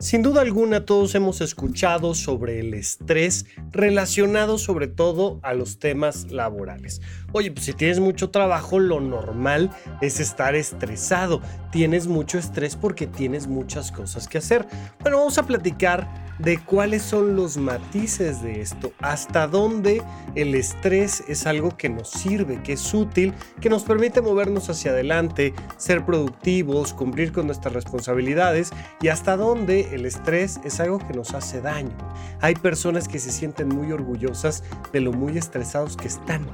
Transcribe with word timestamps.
Sin 0.00 0.22
duda 0.22 0.40
alguna 0.40 0.86
todos 0.86 1.14
hemos 1.14 1.42
escuchado 1.42 2.14
sobre 2.14 2.58
el 2.58 2.72
estrés 2.72 3.44
relacionado 3.70 4.56
sobre 4.56 4.88
todo 4.88 5.40
a 5.42 5.52
los 5.52 5.78
temas 5.78 6.30
laborales. 6.30 7.02
Oye, 7.32 7.52
pues 7.52 7.66
si 7.66 7.74
tienes 7.74 8.00
mucho 8.00 8.30
trabajo, 8.30 8.78
lo 8.78 9.02
normal 9.02 9.70
es 10.00 10.18
estar 10.18 10.54
estresado. 10.54 11.42
Tienes 11.70 12.06
mucho 12.06 12.38
estrés 12.38 12.76
porque 12.76 13.06
tienes 13.06 13.46
muchas 13.46 13.92
cosas 13.92 14.26
que 14.26 14.38
hacer. 14.38 14.66
Bueno, 15.02 15.18
vamos 15.18 15.36
a 15.36 15.46
platicar 15.46 16.08
de 16.42 16.58
cuáles 16.58 17.02
son 17.02 17.36
los 17.36 17.56
matices 17.58 18.42
de 18.42 18.60
esto, 18.62 18.92
hasta 19.00 19.46
dónde 19.46 20.02
el 20.34 20.54
estrés 20.54 21.22
es 21.28 21.46
algo 21.46 21.76
que 21.76 21.88
nos 21.90 22.08
sirve, 22.08 22.62
que 22.62 22.72
es 22.72 22.94
útil, 22.94 23.34
que 23.60 23.68
nos 23.68 23.84
permite 23.84 24.22
movernos 24.22 24.70
hacia 24.70 24.92
adelante, 24.92 25.52
ser 25.76 26.04
productivos, 26.04 26.94
cumplir 26.94 27.32
con 27.32 27.46
nuestras 27.46 27.74
responsabilidades 27.74 28.70
y 29.02 29.08
hasta 29.08 29.36
dónde 29.36 29.89
el 29.92 30.06
estrés 30.06 30.60
es 30.64 30.80
algo 30.80 30.98
que 30.98 31.14
nos 31.14 31.34
hace 31.34 31.60
daño. 31.60 31.96
Hay 32.40 32.54
personas 32.54 33.08
que 33.08 33.18
se 33.18 33.30
sienten 33.30 33.68
muy 33.68 33.92
orgullosas 33.92 34.62
de 34.92 35.00
lo 35.00 35.12
muy 35.12 35.38
estresados 35.38 35.96
que 35.96 36.08
están 36.08 36.46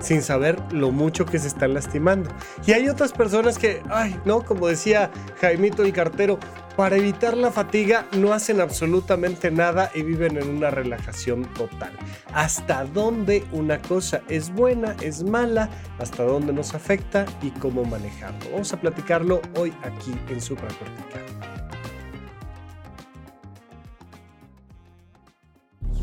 sin 0.00 0.22
saber 0.22 0.58
lo 0.72 0.90
mucho 0.90 1.26
que 1.26 1.38
se 1.38 1.48
están 1.48 1.74
lastimando. 1.74 2.30
Y 2.66 2.72
hay 2.72 2.88
otras 2.88 3.12
personas 3.12 3.58
que, 3.58 3.82
ay, 3.90 4.18
no, 4.24 4.42
como 4.42 4.66
decía 4.66 5.10
Jaimito 5.40 5.82
el 5.82 5.92
cartero, 5.92 6.38
para 6.76 6.96
evitar 6.96 7.36
la 7.36 7.50
fatiga 7.50 8.06
no 8.12 8.32
hacen 8.32 8.60
absolutamente 8.60 9.50
nada 9.50 9.90
y 9.94 10.02
viven 10.02 10.38
en 10.38 10.48
una 10.48 10.70
relajación 10.70 11.44
total. 11.54 11.92
Hasta 12.32 12.84
dónde 12.84 13.44
una 13.52 13.82
cosa 13.82 14.22
es 14.28 14.50
buena, 14.50 14.96
es 15.02 15.22
mala, 15.22 15.68
hasta 15.98 16.22
dónde 16.22 16.52
nos 16.52 16.74
afecta 16.74 17.26
y 17.42 17.50
cómo 17.50 17.84
manejarlo. 17.84 18.50
Vamos 18.52 18.72
a 18.72 18.80
platicarlo 18.80 19.42
hoy 19.56 19.74
aquí 19.82 20.14
en 20.30 20.40
Supracortical. 20.40 21.29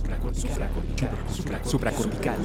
Supracortical. 0.07 1.11
Supracortical. 1.65 2.37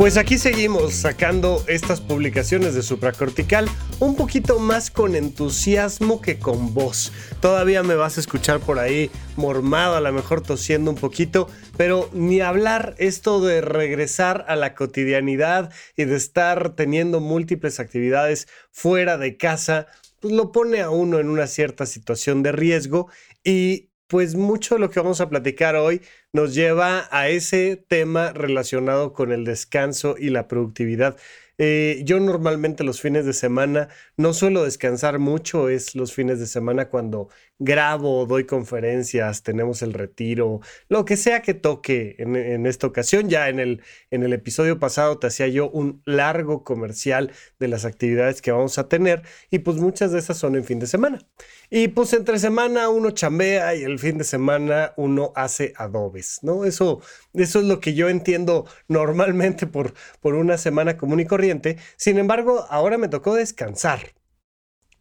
Pues 0.00 0.16
aquí 0.16 0.38
seguimos 0.38 0.94
sacando 0.94 1.62
estas 1.68 2.00
publicaciones 2.00 2.74
de 2.74 2.80
supracortical 2.80 3.68
un 3.98 4.16
poquito 4.16 4.58
más 4.58 4.90
con 4.90 5.14
entusiasmo 5.14 6.22
que 6.22 6.38
con 6.38 6.72
voz. 6.72 7.12
Todavía 7.40 7.82
me 7.82 7.96
vas 7.96 8.16
a 8.16 8.20
escuchar 8.20 8.60
por 8.60 8.78
ahí 8.78 9.10
mormado, 9.36 9.96
a 9.96 10.00
lo 10.00 10.10
mejor 10.10 10.40
tosiendo 10.40 10.90
un 10.90 10.96
poquito, 10.96 11.48
pero 11.76 12.08
ni 12.14 12.40
hablar 12.40 12.94
esto 12.96 13.42
de 13.42 13.60
regresar 13.60 14.46
a 14.48 14.56
la 14.56 14.74
cotidianidad 14.74 15.70
y 15.98 16.06
de 16.06 16.16
estar 16.16 16.70
teniendo 16.70 17.20
múltiples 17.20 17.78
actividades 17.78 18.48
fuera 18.70 19.18
de 19.18 19.36
casa, 19.36 19.86
pues 20.18 20.32
lo 20.32 20.50
pone 20.50 20.80
a 20.80 20.88
uno 20.88 21.18
en 21.18 21.28
una 21.28 21.46
cierta 21.46 21.84
situación 21.84 22.42
de 22.42 22.52
riesgo 22.52 23.10
y 23.44 23.89
pues 24.10 24.34
mucho 24.34 24.74
de 24.74 24.80
lo 24.80 24.90
que 24.90 24.98
vamos 24.98 25.20
a 25.20 25.28
platicar 25.30 25.76
hoy 25.76 26.02
nos 26.32 26.52
lleva 26.52 27.08
a 27.12 27.28
ese 27.28 27.76
tema 27.76 28.32
relacionado 28.32 29.12
con 29.12 29.30
el 29.30 29.44
descanso 29.44 30.16
y 30.18 30.30
la 30.30 30.48
productividad. 30.48 31.16
Eh, 31.58 32.02
yo 32.04 32.18
normalmente 32.18 32.82
los 32.82 33.00
fines 33.00 33.24
de 33.24 33.32
semana 33.32 33.88
no 34.16 34.32
suelo 34.32 34.64
descansar 34.64 35.20
mucho, 35.20 35.68
es 35.68 35.94
los 35.94 36.12
fines 36.12 36.40
de 36.40 36.46
semana 36.48 36.88
cuando 36.88 37.28
grabo, 37.60 38.26
doy 38.26 38.46
conferencias, 38.46 39.42
tenemos 39.42 39.82
el 39.82 39.92
retiro, 39.92 40.60
lo 40.88 41.04
que 41.04 41.16
sea 41.16 41.42
que 41.42 41.54
toque 41.54 42.16
en, 42.18 42.66
esta 42.66 42.86
ocasión. 42.86 43.28
Ya 43.28 43.48
en 43.48 43.60
el, 43.60 43.82
en 44.10 44.22
el 44.24 44.32
episodio 44.32 44.80
pasado 44.80 45.18
te 45.18 45.28
hacía 45.28 45.46
yo 45.46 45.70
un 45.70 46.02
largo 46.06 46.64
comercial 46.64 47.32
de 47.60 47.68
las 47.68 47.84
actividades 47.84 48.42
que 48.42 48.50
vamos 48.50 48.78
a 48.78 48.88
tener 48.88 49.22
y 49.50 49.60
pues 49.60 49.76
muchas 49.76 50.10
de 50.10 50.18
esas 50.18 50.38
son 50.38 50.56
en 50.56 50.64
fin 50.64 50.78
de 50.80 50.86
semana. 50.86 51.20
Y 51.68 51.88
pues 51.88 52.12
entre 52.14 52.38
semana 52.38 52.88
uno 52.88 53.10
chambea 53.10 53.76
y 53.76 53.82
el 53.82 53.98
fin 53.98 54.18
de 54.18 54.24
semana 54.24 54.94
uno 54.96 55.32
hace 55.36 55.74
adobes, 55.76 56.40
¿no? 56.42 56.64
Eso, 56.64 57.00
eso 57.34 57.60
es 57.60 57.66
lo 57.66 57.78
que 57.78 57.94
yo 57.94 58.08
entiendo 58.08 58.66
normalmente 58.88 59.66
por, 59.66 59.94
por 60.20 60.34
una 60.34 60.56
semana 60.58 60.96
común 60.96 61.20
y 61.20 61.26
corriente. 61.26 61.76
Sin 61.96 62.18
embargo, 62.18 62.66
ahora 62.70 62.96
me 62.98 63.08
tocó 63.08 63.34
descansar. 63.34 64.19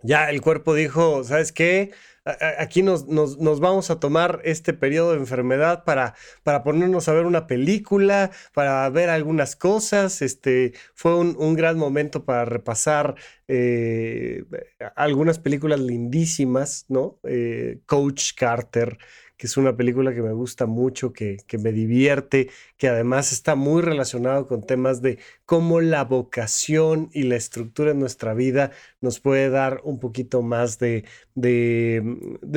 Ya 0.02 0.30
el 0.30 0.42
cuerpo 0.42 0.74
dijo, 0.74 1.24
¿sabes 1.24 1.52
qué? 1.52 1.92
aquí 2.58 2.84
nos, 2.84 3.08
nos, 3.08 3.60
vamos 3.60 3.90
a 3.90 4.00
tomar 4.00 4.42
este 4.44 4.74
periodo 4.74 5.14
de 5.14 5.20
enfermedad 5.20 5.84
para, 5.84 6.16
para 6.44 6.64
ponernos 6.64 7.08
a 7.08 7.14
ver 7.14 7.26
una 7.26 7.48
película, 7.48 8.32
para 8.54 8.90
ver 8.90 9.10
algunas 9.10 9.56
cosas. 9.56 10.22
Este, 10.22 10.74
fue 10.94 11.16
un, 11.16 11.54
gran 11.56 11.78
momento 11.78 12.26
para 12.26 12.46
repasar 12.46 13.16
eh, 13.48 14.44
algunas 14.96 15.40
películas 15.40 15.80
lindísimas, 15.80 16.86
¿no? 16.90 17.20
Eh, 17.24 17.80
Coach 17.86 18.34
Carter, 18.36 18.98
que 19.40 19.48
es 19.48 19.56
una 19.56 19.78
película 19.78 20.14
que 20.14 20.22
me 20.22 20.34
gusta 20.34 20.66
mucho, 20.66 21.14
que, 21.14 21.38
me 21.64 21.72
divierte, 21.72 22.50
que 22.76 22.90
además 22.90 23.32
está 23.32 23.56
muy 23.56 23.82
relacionado 23.82 24.50
con 24.50 24.66
temas 24.66 25.02
de 25.02 25.18
cómo 25.46 25.80
la 25.80 26.04
vocación 26.04 27.10
y 27.14 27.24
la 27.24 27.38
estructura 27.38 27.92
en 27.92 28.00
nuestra 28.00 28.34
vida 28.34 28.72
nos 29.00 29.22
puede 29.22 29.50
dar 29.50 29.80
un 29.86 29.98
poquito 29.98 30.42
más 30.42 30.78
de, 30.78 31.06
de, 31.36 32.02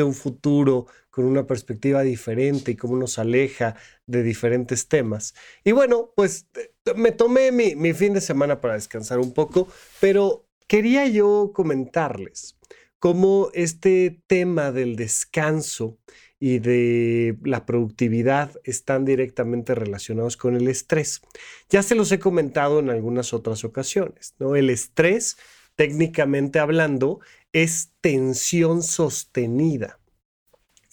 un 0.02 0.12
futuro 0.12 0.86
con 1.10 1.24
una 1.24 1.46
perspectiva 1.46 2.02
diferente 2.02 2.72
y 2.72 2.76
cómo 2.76 2.96
nos 2.96 3.16
aleja 3.20 3.76
de 4.06 4.24
diferentes 4.24 4.88
temas. 4.88 5.34
Y 5.62 5.70
bueno, 5.70 6.10
pues 6.16 6.48
me 6.96 7.12
tomé 7.12 7.52
mi, 7.52 7.76
mi 7.76 7.92
fin 7.92 8.12
de 8.12 8.20
semana 8.20 8.60
para 8.60 8.74
descansar 8.74 9.20
un 9.20 9.32
poco, 9.32 9.68
pero 10.00 10.48
quería 10.66 11.06
yo 11.06 11.52
comentarles 11.54 12.58
cómo 12.98 13.50
este 13.54 14.20
tema 14.26 14.72
del 14.72 14.96
descanso 14.96 15.98
y 16.44 16.58
de 16.58 17.36
la 17.44 17.66
productividad 17.66 18.50
están 18.64 19.04
directamente 19.04 19.76
relacionados 19.76 20.36
con 20.36 20.56
el 20.56 20.66
estrés. 20.66 21.22
Ya 21.70 21.84
se 21.84 21.94
los 21.94 22.10
he 22.10 22.18
comentado 22.18 22.80
en 22.80 22.90
algunas 22.90 23.32
otras 23.32 23.62
ocasiones, 23.62 24.34
¿no? 24.40 24.56
El 24.56 24.68
estrés, 24.68 25.36
técnicamente 25.76 26.58
hablando, 26.58 27.20
es 27.52 27.92
tensión 28.00 28.82
sostenida. 28.82 30.00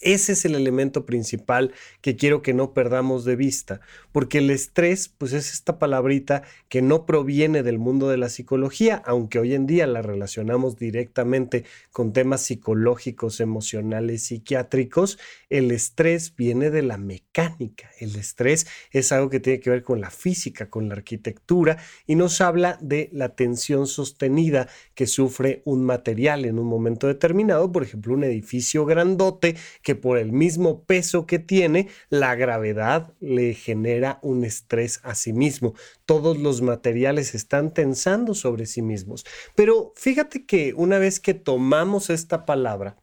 Ese 0.00 0.32
es 0.32 0.46
el 0.46 0.54
elemento 0.54 1.04
principal 1.04 1.72
que 2.00 2.16
quiero 2.16 2.40
que 2.40 2.54
no 2.54 2.72
perdamos 2.72 3.26
de 3.26 3.36
vista, 3.36 3.82
porque 4.12 4.38
el 4.38 4.50
estrés, 4.50 5.08
pues 5.08 5.34
es 5.34 5.52
esta 5.52 5.78
palabrita 5.78 6.42
que 6.70 6.80
no 6.80 7.04
proviene 7.04 7.62
del 7.62 7.78
mundo 7.78 8.08
de 8.08 8.16
la 8.16 8.30
psicología, 8.30 9.02
aunque 9.04 9.38
hoy 9.38 9.54
en 9.54 9.66
día 9.66 9.86
la 9.86 10.00
relacionamos 10.00 10.78
directamente 10.78 11.64
con 11.92 12.14
temas 12.14 12.40
psicológicos, 12.40 13.40
emocionales, 13.40 14.22
psiquiátricos, 14.22 15.18
el 15.50 15.70
estrés 15.70 16.34
viene 16.34 16.70
de 16.70 16.82
la 16.82 16.96
mecánica. 16.96 17.90
El 17.98 18.16
estrés 18.16 18.66
es 18.92 19.12
algo 19.12 19.28
que 19.28 19.40
tiene 19.40 19.60
que 19.60 19.68
ver 19.68 19.82
con 19.82 20.00
la 20.00 20.10
física, 20.10 20.70
con 20.70 20.88
la 20.88 20.94
arquitectura 20.94 21.76
y 22.06 22.14
nos 22.14 22.40
habla 22.40 22.78
de 22.80 23.10
la 23.12 23.34
tensión 23.34 23.86
sostenida 23.86 24.66
que 24.94 25.06
sufre 25.06 25.60
un 25.66 25.84
material 25.84 26.46
en 26.46 26.58
un 26.58 26.66
momento 26.66 27.06
determinado, 27.06 27.70
por 27.70 27.82
ejemplo, 27.82 28.14
un 28.14 28.24
edificio 28.24 28.86
grandote 28.86 29.56
por 29.94 30.18
el 30.18 30.32
mismo 30.32 30.84
peso 30.84 31.26
que 31.26 31.38
tiene, 31.38 31.88
la 32.08 32.34
gravedad 32.34 33.12
le 33.20 33.54
genera 33.54 34.18
un 34.22 34.44
estrés 34.44 35.00
a 35.02 35.14
sí 35.14 35.32
mismo. 35.32 35.74
Todos 36.06 36.38
los 36.38 36.62
materiales 36.62 37.34
están 37.34 37.72
tensando 37.72 38.34
sobre 38.34 38.66
sí 38.66 38.82
mismos. 38.82 39.24
Pero 39.54 39.92
fíjate 39.96 40.46
que 40.46 40.74
una 40.74 40.98
vez 40.98 41.20
que 41.20 41.34
tomamos 41.34 42.10
esta 42.10 42.44
palabra, 42.46 42.96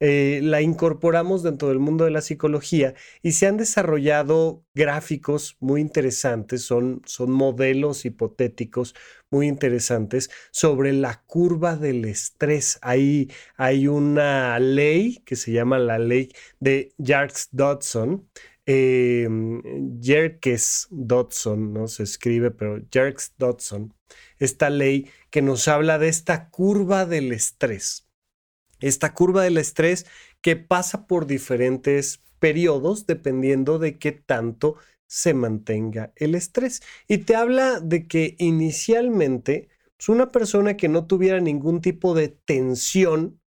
eh, 0.00 0.40
la 0.42 0.60
incorporamos 0.62 1.42
dentro 1.42 1.68
del 1.68 1.78
mundo 1.78 2.04
de 2.04 2.10
la 2.10 2.22
psicología 2.22 2.94
y 3.22 3.32
se 3.32 3.46
han 3.46 3.56
desarrollado 3.56 4.64
gráficos 4.74 5.56
muy 5.60 5.80
interesantes, 5.80 6.62
son, 6.62 7.02
son 7.04 7.30
modelos 7.30 8.04
hipotéticos 8.04 8.94
muy 9.30 9.48
interesantes 9.48 10.30
sobre 10.50 10.92
la 10.92 11.22
curva 11.26 11.76
del 11.76 12.04
estrés. 12.04 12.78
Ahí 12.82 13.30
hay 13.56 13.88
una 13.88 14.58
ley 14.58 15.22
que 15.24 15.36
se 15.36 15.52
llama 15.52 15.78
la 15.78 15.98
ley 15.98 16.32
de 16.60 16.92
Jerks-Dodson. 16.98 18.28
Eh, 18.66 19.28
Jerkes-Dodson, 20.00 21.72
no 21.72 21.88
se 21.88 22.02
escribe, 22.04 22.50
pero 22.50 22.80
Jerks-Dodson, 22.90 23.94
esta 24.38 24.70
ley 24.70 25.10
que 25.30 25.42
nos 25.42 25.66
habla 25.68 25.98
de 25.98 26.08
esta 26.08 26.50
curva 26.50 27.06
del 27.06 27.32
estrés 27.32 28.08
esta 28.82 29.14
curva 29.14 29.42
del 29.42 29.56
estrés 29.58 30.06
que 30.40 30.56
pasa 30.56 31.06
por 31.06 31.26
diferentes 31.26 32.20
periodos 32.38 33.06
dependiendo 33.06 33.78
de 33.78 33.98
qué 33.98 34.12
tanto 34.12 34.76
se 35.06 35.34
mantenga 35.34 36.12
el 36.16 36.34
estrés. 36.34 36.82
Y 37.06 37.18
te 37.18 37.36
habla 37.36 37.80
de 37.80 38.06
que 38.06 38.34
inicialmente 38.38 39.68
pues, 39.96 40.08
una 40.08 40.30
persona 40.30 40.76
que 40.76 40.88
no 40.88 41.06
tuviera 41.06 41.38
ningún 41.40 41.80
tipo 41.80 42.14
de 42.14 42.28
tensión, 42.28 43.40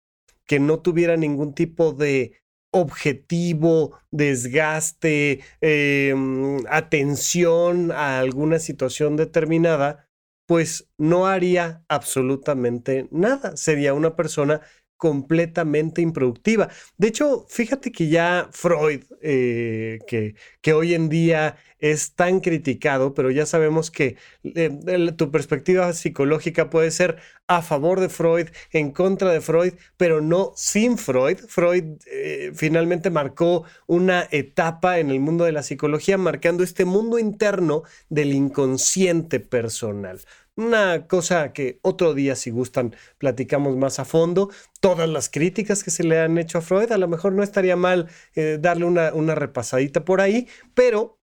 que 0.45 0.59
no 0.59 0.79
tuviera 0.79 1.17
ningún 1.17 1.53
tipo 1.53 1.91
de 1.91 2.39
objetivo, 2.71 3.97
desgaste, 4.11 5.41
em, 5.61 6.59
atención 6.69 7.91
a 7.91 8.19
alguna 8.19 8.59
situación 8.59 9.15
determinada, 9.15 10.07
pues 10.45 10.89
no 10.97 11.25
haría 11.25 11.83
absolutamente 11.89 13.07
nada. 13.11 13.57
Sería 13.57 13.93
una 13.93 14.15
persona 14.15 14.61
completamente 14.97 16.01
improductiva. 16.01 16.69
De 16.97 17.07
hecho, 17.07 17.45
fíjate 17.49 17.91
que 17.91 18.09
ya 18.09 18.49
Freud, 18.51 19.03
eh, 19.21 19.99
que, 20.07 20.35
que, 20.61 20.73
hoy 20.73 20.93
en 20.93 21.09
día 21.09 21.57
es 21.79 22.13
tan 22.13 22.39
criticado, 22.39 23.13
pero 23.13 23.31
ya 23.31 23.45
sabemos 23.45 23.91
que 23.91 24.15
eh, 24.43 25.11
tu 25.17 25.31
perspectiva 25.31 25.91
psicológica 25.93 26.69
puede 26.69 26.91
ser 26.91 27.17
a 27.47 27.61
favor 27.61 27.99
de 27.99 28.09
Freud, 28.09 28.47
en 28.71 28.91
contra 28.91 29.31
de 29.31 29.41
Freud, 29.41 29.73
pero 29.97 30.21
no 30.21 30.53
sin 30.55 30.97
Freud. 30.97 31.37
Freud 31.47 31.83
eh, 32.07 32.51
finalmente 32.55 33.09
marcó 33.09 33.65
una 33.87 34.27
etapa 34.31 34.99
en 34.99 35.11
el 35.11 35.19
mundo 35.19 35.43
de 35.43 35.51
la 35.51 35.63
psicología, 35.63 36.17
marcando 36.17 36.63
este 36.63 36.85
mundo 36.85 37.19
interno 37.19 37.83
del 38.09 38.33
inconsciente 38.33 39.39
personal. 39.39 40.21
Una 40.57 41.07
cosa 41.07 41.51
que 41.51 41.79
otro 41.81 42.13
día, 42.13 42.35
si 42.35 42.49
gustan, 42.49 42.95
platicamos 43.17 43.75
más 43.75 43.99
a 43.99 44.05
fondo. 44.05 44.49
Todas 44.79 45.09
las 45.09 45.29
críticas 45.29 45.83
que 45.83 45.91
se 45.91 46.05
le 46.05 46.19
han 46.19 46.37
hecho 46.37 46.59
a 46.59 46.61
Freud, 46.61 46.91
a 46.91 46.97
lo 46.97 47.09
mejor 47.09 47.33
no 47.33 47.43
estaría 47.43 47.75
mal 47.75 48.07
eh, 48.35 48.57
darle 48.59 48.85
una, 48.85 49.35
repasadita 49.35 50.05
por 50.05 50.21
ahí, 50.21 50.47
pero 50.73 51.19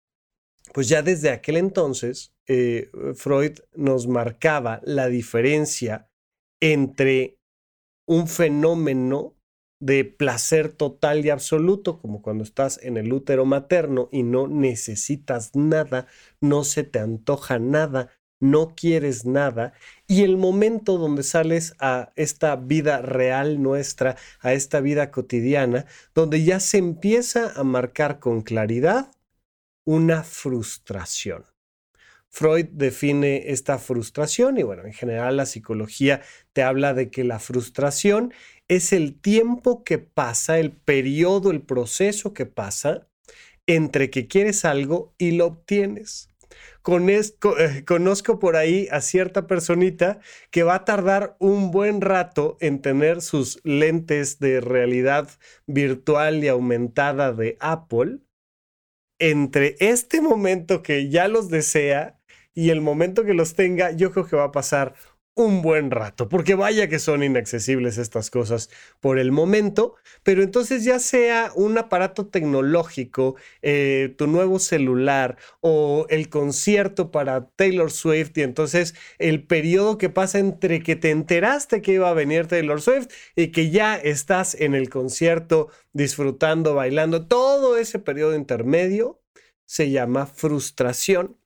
pues 0.74 0.88
ya 0.88 1.02
desde 1.02 1.30
aquel 1.30 1.56
entonces, 1.56 2.34
eh, 2.46 2.90
Freud 3.14 3.58
nos 3.74 4.06
marcaba 4.06 4.80
la 4.84 5.08
diferencia 5.08 6.08
entre 6.60 7.38
un 8.06 8.28
fenómeno 8.28 9.34
de 9.80 10.04
placer 10.04 10.72
total 10.72 11.24
y 11.24 11.30
absoluto, 11.30 11.98
como 11.98 12.22
cuando 12.22 12.44
estás 12.44 12.78
en 12.84 12.96
el 12.96 13.12
útero 13.12 13.44
materno 13.44 14.08
y 14.12 14.22
no 14.22 14.46
necesitas 14.46 15.56
nada, 15.56 16.06
no 16.40 16.62
se 16.62 16.84
te 16.84 17.00
antoja 17.00 17.58
nada, 17.58 18.08
no 18.42 18.74
quieres 18.74 19.24
nada, 19.24 19.72
y 20.08 20.24
el 20.24 20.36
momento 20.36 20.98
donde 20.98 21.22
sales 21.22 21.74
a 21.78 22.12
esta 22.16 22.56
vida 22.56 23.00
real 23.00 23.62
nuestra, 23.62 24.16
a 24.40 24.52
esta 24.52 24.80
vida 24.80 25.12
cotidiana, 25.12 25.86
donde 26.12 26.42
ya 26.42 26.58
se 26.58 26.78
empieza 26.78 27.52
a 27.54 27.62
marcar 27.62 28.18
con 28.18 28.42
claridad 28.42 29.12
una 29.84 30.24
frustración. 30.24 31.44
Freud 32.28 32.66
define 32.72 33.52
esta 33.52 33.78
frustración 33.78 34.58
y 34.58 34.64
bueno, 34.64 34.86
en 34.86 34.92
general 34.92 35.36
la 35.36 35.46
psicología 35.46 36.22
te 36.52 36.64
habla 36.64 36.94
de 36.94 37.10
que 37.10 37.22
la 37.22 37.38
frustración 37.38 38.32
es 38.66 38.92
el 38.92 39.20
tiempo 39.20 39.84
que 39.84 39.98
pasa, 39.98 40.58
el 40.58 40.72
periodo, 40.72 41.52
el 41.52 41.60
proceso 41.60 42.32
que 42.32 42.46
pasa 42.46 43.06
entre 43.68 44.10
que 44.10 44.26
quieres 44.26 44.64
algo 44.64 45.14
y 45.18 45.32
lo 45.32 45.46
obtienes. 45.46 46.31
Eh, 46.84 47.84
conozco 47.86 48.38
por 48.38 48.56
ahí 48.56 48.88
a 48.90 49.00
cierta 49.00 49.46
personita 49.46 50.18
que 50.50 50.64
va 50.64 50.74
a 50.74 50.84
tardar 50.84 51.36
un 51.38 51.70
buen 51.70 52.00
rato 52.00 52.56
en 52.60 52.82
tener 52.82 53.22
sus 53.22 53.60
lentes 53.62 54.40
de 54.40 54.60
realidad 54.60 55.28
virtual 55.66 56.42
y 56.42 56.48
aumentada 56.48 57.32
de 57.32 57.56
Apple. 57.60 58.18
Entre 59.20 59.76
este 59.78 60.20
momento 60.20 60.82
que 60.82 61.08
ya 61.08 61.28
los 61.28 61.48
desea 61.48 62.18
y 62.54 62.70
el 62.70 62.80
momento 62.80 63.24
que 63.24 63.34
los 63.34 63.54
tenga, 63.54 63.92
yo 63.92 64.10
creo 64.10 64.26
que 64.26 64.36
va 64.36 64.44
a 64.44 64.52
pasar 64.52 64.94
un 65.34 65.62
buen 65.62 65.90
rato, 65.90 66.28
porque 66.28 66.54
vaya 66.54 66.88
que 66.88 66.98
son 66.98 67.22
inaccesibles 67.22 67.96
estas 67.96 68.30
cosas 68.30 68.68
por 69.00 69.18
el 69.18 69.32
momento, 69.32 69.94
pero 70.22 70.42
entonces 70.42 70.84
ya 70.84 70.98
sea 70.98 71.52
un 71.54 71.78
aparato 71.78 72.26
tecnológico, 72.26 73.36
eh, 73.62 74.14
tu 74.18 74.26
nuevo 74.26 74.58
celular 74.58 75.38
o 75.60 76.06
el 76.10 76.28
concierto 76.28 77.10
para 77.10 77.48
Taylor 77.56 77.90
Swift 77.90 78.36
y 78.36 78.42
entonces 78.42 78.94
el 79.18 79.46
periodo 79.46 79.96
que 79.96 80.10
pasa 80.10 80.38
entre 80.38 80.82
que 80.82 80.96
te 80.96 81.10
enteraste 81.10 81.80
que 81.80 81.94
iba 81.94 82.10
a 82.10 82.14
venir 82.14 82.46
Taylor 82.46 82.82
Swift 82.82 83.08
y 83.34 83.48
que 83.48 83.70
ya 83.70 83.96
estás 83.96 84.54
en 84.54 84.74
el 84.74 84.90
concierto 84.90 85.68
disfrutando, 85.94 86.74
bailando, 86.74 87.26
todo 87.26 87.78
ese 87.78 87.98
periodo 87.98 88.34
intermedio 88.36 89.22
se 89.64 89.90
llama 89.90 90.26
frustración. 90.26 91.38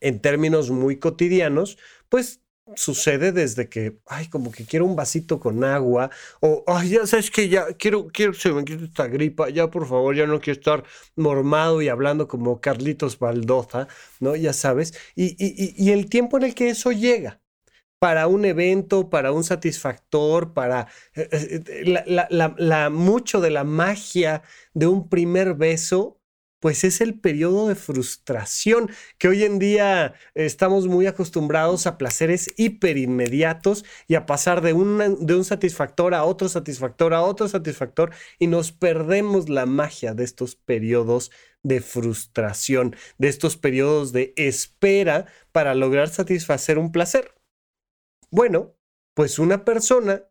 En 0.00 0.20
términos 0.20 0.70
muy 0.70 0.98
cotidianos, 0.98 1.76
pues 2.08 2.42
sucede 2.76 3.32
desde 3.32 3.68
que, 3.68 3.98
ay, 4.06 4.28
como 4.28 4.50
que 4.50 4.64
quiero 4.64 4.84
un 4.84 4.96
vasito 4.96 5.40
con 5.40 5.64
agua, 5.64 6.10
o, 6.40 6.64
ay, 6.66 6.90
ya 6.90 7.06
sabes 7.06 7.30
que 7.30 7.48
ya 7.48 7.66
quiero, 7.74 8.08
quiero 8.08 8.34
se 8.34 8.52
me 8.52 8.64
quite 8.64 8.84
esta 8.84 9.06
gripa, 9.06 9.48
ya 9.48 9.70
por 9.70 9.86
favor, 9.86 10.14
ya 10.14 10.26
no 10.26 10.40
quiero 10.40 10.58
estar 10.58 10.84
mormado 11.16 11.82
y 11.82 11.88
hablando 11.88 12.28
como 12.28 12.60
Carlitos 12.60 13.18
Baldoza, 13.18 13.88
¿no? 14.20 14.36
Ya 14.36 14.52
sabes, 14.52 14.94
y, 15.14 15.36
y, 15.38 15.90
el 15.90 16.08
tiempo 16.08 16.36
en 16.38 16.44
el 16.44 16.54
que 16.54 16.70
eso 16.70 16.92
llega. 16.92 17.40
Para 18.00 18.28
un 18.28 18.44
evento, 18.44 19.10
para 19.10 19.32
un 19.32 19.42
satisfactor, 19.42 20.54
para 20.54 20.86
eh, 21.16 21.28
eh, 21.32 22.04
la, 22.06 22.28
la, 22.30 22.54
la, 22.56 22.90
mucho 22.90 23.40
de 23.40 23.50
la 23.50 23.64
magia 23.64 24.42
de 24.72 24.86
un 24.86 25.08
primer 25.08 25.54
beso 25.54 26.17
pues 26.60 26.84
es 26.84 27.00
el 27.00 27.18
periodo 27.18 27.68
de 27.68 27.74
frustración, 27.74 28.90
que 29.18 29.28
hoy 29.28 29.44
en 29.44 29.58
día 29.58 30.14
estamos 30.34 30.88
muy 30.88 31.06
acostumbrados 31.06 31.86
a 31.86 31.98
placeres 31.98 32.52
hiperinmediatos 32.56 33.84
y 34.06 34.14
a 34.14 34.26
pasar 34.26 34.60
de, 34.60 34.72
de 34.72 35.34
un 35.34 35.44
satisfactor 35.44 36.14
a 36.14 36.24
otro 36.24 36.48
satisfactor 36.48 37.14
a 37.14 37.22
otro 37.22 37.48
satisfactor 37.48 38.12
y 38.38 38.46
nos 38.46 38.72
perdemos 38.72 39.48
la 39.48 39.66
magia 39.66 40.14
de 40.14 40.24
estos 40.24 40.56
periodos 40.56 41.30
de 41.62 41.80
frustración, 41.80 42.96
de 43.18 43.28
estos 43.28 43.56
periodos 43.56 44.12
de 44.12 44.32
espera 44.36 45.26
para 45.52 45.74
lograr 45.74 46.08
satisfacer 46.08 46.78
un 46.78 46.92
placer. 46.92 47.34
Bueno, 48.30 48.74
pues 49.14 49.38
una 49.38 49.64
persona 49.64 50.24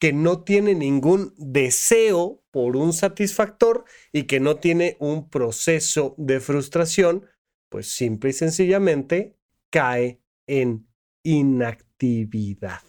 que 0.00 0.12
no 0.12 0.42
tiene 0.44 0.74
ningún 0.74 1.34
deseo 1.36 2.39
por 2.50 2.76
un 2.76 2.92
satisfactor 2.92 3.84
y 4.12 4.24
que 4.24 4.40
no 4.40 4.56
tiene 4.56 4.96
un 5.00 5.28
proceso 5.30 6.14
de 6.18 6.40
frustración, 6.40 7.26
pues 7.68 7.88
simple 7.92 8.30
y 8.30 8.32
sencillamente 8.32 9.36
cae 9.70 10.20
en 10.46 10.88
inactividad. 11.22 12.80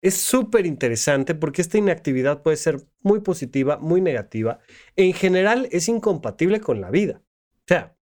Es 0.00 0.14
súper 0.14 0.64
interesante 0.66 1.34
porque 1.34 1.60
esta 1.60 1.78
inactividad 1.78 2.42
puede 2.42 2.56
ser 2.56 2.86
muy 3.00 3.20
positiva, 3.20 3.78
muy 3.78 4.00
negativa. 4.00 4.60
En 4.94 5.12
general 5.12 5.68
es 5.72 5.88
incompatible 5.88 6.60
con 6.60 6.80
la 6.80 6.90
vida. 6.90 7.20
O 7.56 7.64
sea, 7.66 7.96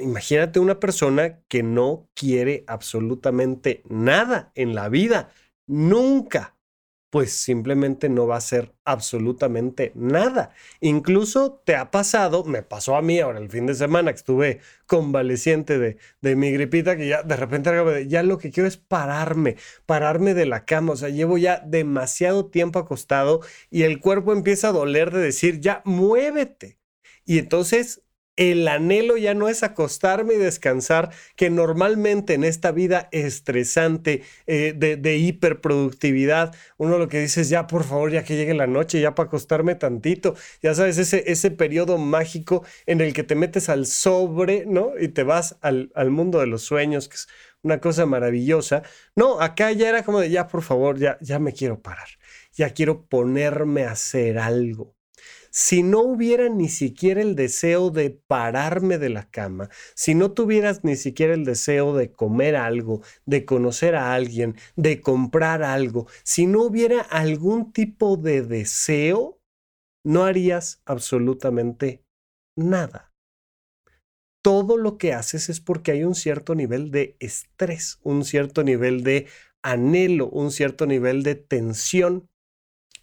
imagínate 0.00 0.58
una 0.58 0.80
persona 0.80 1.40
que 1.46 1.62
no 1.62 2.10
quiere 2.14 2.64
absolutamente 2.66 3.82
nada 3.88 4.50
en 4.56 4.74
la 4.74 4.88
vida. 4.88 5.30
Nunca 5.66 6.57
pues 7.10 7.32
simplemente 7.32 8.08
no 8.08 8.26
va 8.26 8.36
a 8.36 8.40
ser 8.40 8.74
absolutamente 8.84 9.92
nada. 9.94 10.50
Incluso 10.80 11.62
te 11.64 11.76
ha 11.76 11.90
pasado, 11.90 12.44
me 12.44 12.62
pasó 12.62 12.96
a 12.96 13.02
mí 13.02 13.18
ahora 13.20 13.38
el 13.38 13.50
fin 13.50 13.66
de 13.66 13.74
semana 13.74 14.12
que 14.12 14.18
estuve 14.18 14.60
convaleciente 14.86 15.78
de, 15.78 15.96
de 16.20 16.36
mi 16.36 16.50
gripita, 16.52 16.96
que 16.96 17.08
ya 17.08 17.22
de 17.22 17.36
repente 17.36 18.06
ya 18.08 18.22
lo 18.22 18.38
que 18.38 18.50
quiero 18.50 18.68
es 18.68 18.76
pararme, 18.76 19.56
pararme 19.86 20.34
de 20.34 20.46
la 20.46 20.64
cama, 20.64 20.92
o 20.92 20.96
sea, 20.96 21.08
llevo 21.08 21.38
ya 21.38 21.62
demasiado 21.66 22.46
tiempo 22.46 22.78
acostado 22.78 23.40
y 23.70 23.82
el 23.84 24.00
cuerpo 24.00 24.32
empieza 24.32 24.68
a 24.68 24.72
doler 24.72 25.10
de 25.10 25.20
decir, 25.20 25.60
ya 25.60 25.82
muévete. 25.84 26.78
Y 27.24 27.38
entonces 27.38 28.02
el 28.38 28.68
anhelo 28.68 29.16
ya 29.16 29.34
no 29.34 29.48
es 29.48 29.64
acostarme 29.64 30.34
y 30.34 30.38
descansar, 30.38 31.10
que 31.34 31.50
normalmente 31.50 32.34
en 32.34 32.44
esta 32.44 32.70
vida 32.70 33.08
estresante 33.10 34.22
eh, 34.46 34.74
de, 34.76 35.16
hiperproductividad, 35.16 36.54
uno 36.76 36.98
lo 36.98 37.08
que 37.08 37.20
dice 37.20 37.40
es 37.40 37.48
ya 37.48 37.66
por 37.66 37.82
favor, 37.82 38.12
ya 38.12 38.22
que 38.22 38.36
llegue 38.36 38.54
la 38.54 38.68
noche, 38.68 39.00
ya 39.00 39.16
para 39.16 39.26
acostarme 39.26 39.74
tantito, 39.74 40.36
ya 40.62 40.72
sabes, 40.74 40.98
ese, 40.98 41.24
ese 41.26 41.50
periodo 41.50 41.98
mágico 41.98 42.64
en 42.86 43.00
el 43.00 43.12
que 43.12 43.24
te 43.24 43.34
metes 43.34 43.68
al 43.68 43.86
sobre, 43.86 44.66
¿no? 44.66 44.92
Y 44.98 45.08
te 45.08 45.24
vas 45.24 45.56
al, 45.60 45.90
al 45.96 46.10
mundo 46.10 46.38
de 46.38 46.46
los 46.46 46.62
sueños, 46.62 47.08
que 47.08 47.16
es 47.16 47.28
una 47.62 47.80
cosa 47.80 48.06
maravillosa. 48.06 48.82
No, 49.16 49.40
acá 49.40 49.72
ya 49.72 49.88
era 49.88 50.04
como 50.04 50.20
de 50.20 50.30
ya 50.30 50.46
por 50.46 50.62
favor, 50.62 50.96
ya, 50.96 51.18
ya 51.20 51.40
me 51.40 51.52
quiero 51.52 51.82
parar, 51.82 52.08
ya 52.52 52.70
quiero 52.70 53.04
ponerme 53.06 53.84
a 53.84 53.92
hacer 53.92 54.38
algo 54.38 54.97
si 55.50 55.82
no 55.82 56.00
hubiera 56.02 56.48
ni 56.48 56.68
siquiera 56.68 57.20
el 57.22 57.34
deseo 57.34 57.90
de 57.90 58.10
pararme 58.10 58.98
de 58.98 59.08
la 59.08 59.30
cama, 59.30 59.70
si 59.94 60.14
no 60.14 60.32
tuvieras 60.32 60.84
ni 60.84 60.96
siquiera 60.96 61.34
el 61.34 61.44
deseo 61.44 61.96
de 61.96 62.12
comer 62.12 62.56
algo, 62.56 63.02
de 63.26 63.44
conocer 63.44 63.94
a 63.94 64.14
alguien, 64.14 64.56
de 64.76 65.00
comprar 65.00 65.62
algo, 65.62 66.06
si 66.22 66.46
no 66.46 66.62
hubiera 66.62 67.00
algún 67.00 67.72
tipo 67.72 68.16
de 68.16 68.42
deseo, 68.42 69.40
no 70.04 70.24
harías 70.24 70.80
absolutamente 70.84 72.04
nada. 72.56 73.12
Todo 74.42 74.76
lo 74.76 74.98
que 74.98 75.12
haces 75.12 75.48
es 75.48 75.60
porque 75.60 75.92
hay 75.92 76.04
un 76.04 76.14
cierto 76.14 76.54
nivel 76.54 76.90
de 76.90 77.16
estrés, 77.20 77.98
un 78.02 78.24
cierto 78.24 78.62
nivel 78.62 79.02
de 79.02 79.26
anhelo, 79.62 80.28
un 80.30 80.50
cierto 80.50 80.86
nivel 80.86 81.22
de 81.22 81.34
tensión. 81.34 82.30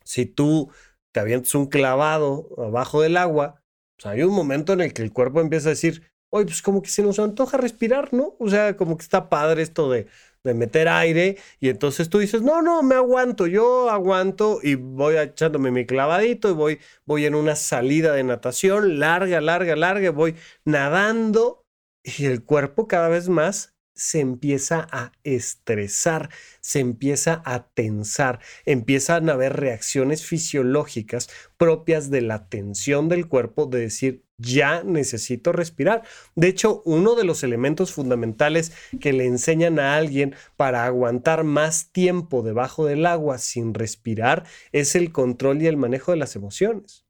Si 0.04 0.26
tú 0.26 0.72
te 1.16 1.22
avientas 1.22 1.56
un 1.56 1.68
clavado 1.68 2.50
abajo 2.58 3.02
del 3.02 3.16
agua, 3.16 3.64
pues 3.98 4.06
hay 4.06 4.24
un 4.24 4.34
momento 4.36 4.74
en 4.74 4.82
el 4.82 4.92
que 4.92 5.02
el 5.02 5.14
cuerpo 5.14 5.40
empieza 5.40 5.70
a 5.70 5.78
decir, 5.78 6.12
oye, 6.30 6.44
pues 6.44 6.62
como 6.62 6.82
que 6.82 6.90
se 6.90 7.04
nos 7.04 7.20
antoja 7.20 7.56
respirar, 7.56 8.14
¿no? 8.14 8.36
O 8.38 8.50
sea, 8.50 8.76
como 8.76 8.98
que 8.98 9.04
está 9.04 9.30
padre 9.30 9.62
esto 9.62 9.90
de, 9.90 10.08
de 10.44 10.54
meter 10.54 10.90
aire 10.90 11.38
y 11.62 11.70
entonces 11.70 12.10
tú 12.10 12.20
dices, 12.20 12.42
no, 12.42 12.62
no, 12.62 12.84
me 12.84 12.96
aguanto, 12.96 13.48
yo 13.48 13.90
aguanto 13.90 14.60
y 14.62 14.76
voy 14.76 15.16
echándome 15.16 15.72
mi 15.72 15.86
clavadito 15.86 16.50
y 16.50 16.54
voy, 16.54 16.80
voy 17.06 17.26
en 17.26 17.36
una 17.36 17.56
salida 17.56 18.12
de 18.12 18.26
natación 18.26 19.00
larga, 19.00 19.40
larga, 19.40 19.78
larga, 19.78 20.12
voy 20.12 20.36
nadando 20.66 21.64
y 22.04 22.26
el 22.26 22.44
cuerpo 22.44 22.90
cada 22.90 23.08
vez 23.08 23.30
más 23.30 23.74
se 23.96 24.20
empieza 24.20 24.88
a 24.92 25.14
estresar, 25.24 26.30
se 26.60 26.80
empieza 26.80 27.42
a 27.46 27.68
tensar, 27.68 28.40
empiezan 28.66 29.30
a 29.30 29.34
haber 29.34 29.54
reacciones 29.54 30.26
fisiológicas 30.26 31.30
propias 31.58 32.10
de 32.10 32.22
la 32.22 32.48
tensión 32.50 33.10
del 33.10 33.28
cuerpo, 33.28 33.66
de 33.66 33.80
decir, 33.80 34.26
ya 34.38 34.84
necesito 34.84 35.52
respirar. 35.52 36.04
De 36.36 36.48
hecho, 36.48 36.82
uno 36.86 37.16
de 37.16 37.24
los 37.24 37.44
elementos 37.44 37.94
fundamentales 37.94 38.74
que 39.00 39.14
le 39.14 39.26
enseñan 39.26 39.80
a 39.80 39.96
alguien 39.96 40.36
para 40.58 40.86
aguantar 40.86 41.44
más 41.44 41.92
tiempo 41.92 42.44
debajo 42.44 42.86
del 42.86 43.06
agua 43.06 43.38
sin 43.38 43.74
respirar 43.74 44.44
es 44.72 44.96
el 44.96 45.12
control 45.12 45.62
y 45.62 45.68
el 45.68 45.78
manejo 45.78 46.12
de 46.12 46.18
las 46.18 46.36
emociones. 46.36 47.06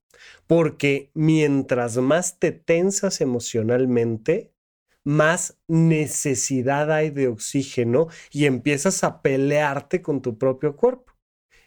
Porque 0.47 1.11
mientras 1.13 1.97
más 1.97 2.39
te 2.39 2.51
tensas 2.51 3.21
emocionalmente, 3.21 4.54
más 5.05 5.57
necesidad 5.67 6.91
hay 6.91 7.11
de 7.11 7.29
oxígeno 7.29 8.07
y 8.31 8.45
empiezas 8.45 9.05
a 9.05 9.21
pelearte 9.21 10.01
con 10.01 10.21
tu 10.21 10.37
propio 10.37 10.75
cuerpo. 10.75 11.13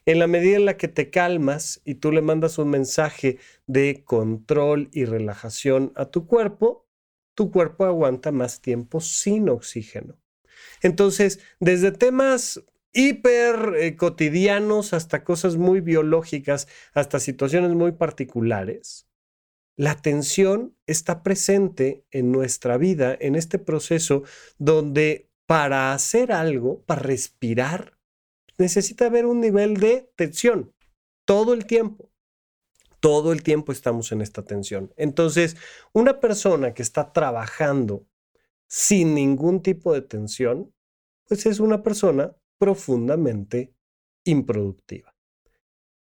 En 0.05 0.19
la 0.19 0.27
medida 0.27 0.57
en 0.57 0.65
la 0.65 0.77
que 0.77 0.89
te 0.89 1.11
calmas 1.11 1.81
y 1.85 1.97
tú 1.97 2.13
le 2.13 2.23
mandas 2.23 2.59
un 2.59 2.71
mensaje 2.71 3.39
de 3.67 4.05
control 4.05 4.91
y 4.93 5.05
relajación 5.05 5.93
a 5.97 6.07
tu 6.07 6.27
cuerpo, 6.27 6.87
tu 7.35 7.51
cuerpo 7.51 7.85
aguanta 7.85 8.33
más 8.33 8.61
tiempo 8.61 9.01
sin 9.01 9.49
oxígeno. 9.49 10.19
Entonces, 10.83 11.41
desde 11.61 11.93
temas 11.93 12.65
hiper 12.93 13.75
eh, 13.77 13.97
cotidianos 13.97 14.93
hasta 14.93 15.25
cosas 15.25 15.57
muy 15.57 15.81
biológicas, 15.81 16.69
hasta 16.95 17.21
situaciones 17.21 17.73
muy 17.73 17.93
particulares, 17.93 19.08
la 19.79 19.95
tensión 19.95 20.77
está 20.89 21.23
presente 21.23 22.05
en 22.11 22.33
nuestra 22.33 22.79
vida, 22.79 23.17
en 23.21 23.37
este 23.37 23.61
proceso 23.61 24.25
donde 24.59 25.31
para 25.47 25.95
hacer 25.95 26.33
algo, 26.33 26.83
para 26.83 27.01
respirar, 27.01 27.97
necesita 28.59 29.07
haber 29.07 29.25
un 29.25 29.41
nivel 29.41 29.77
de 29.77 30.11
tensión 30.17 30.75
todo 31.25 31.55
el 31.55 31.65
tiempo. 31.65 32.11
Todo 32.99 33.33
el 33.33 33.45
tiempo 33.45 33.71
estamos 33.71 34.11
en 34.11 34.21
esta 34.21 34.45
tensión. 34.45 34.93
Entonces, 34.97 35.57
una 35.93 36.19
persona 36.19 36.75
que 36.75 36.83
está 36.83 37.13
trabajando 37.13 38.05
sin 38.67 39.15
ningún 39.15 39.63
tipo 39.63 39.95
de 39.95 40.03
tensión, 40.03 40.75
pues 41.29 41.47
es 41.47 41.61
una 41.61 41.85
persona 41.85 42.37
profundamente 42.59 43.73
improductiva. 44.25 45.15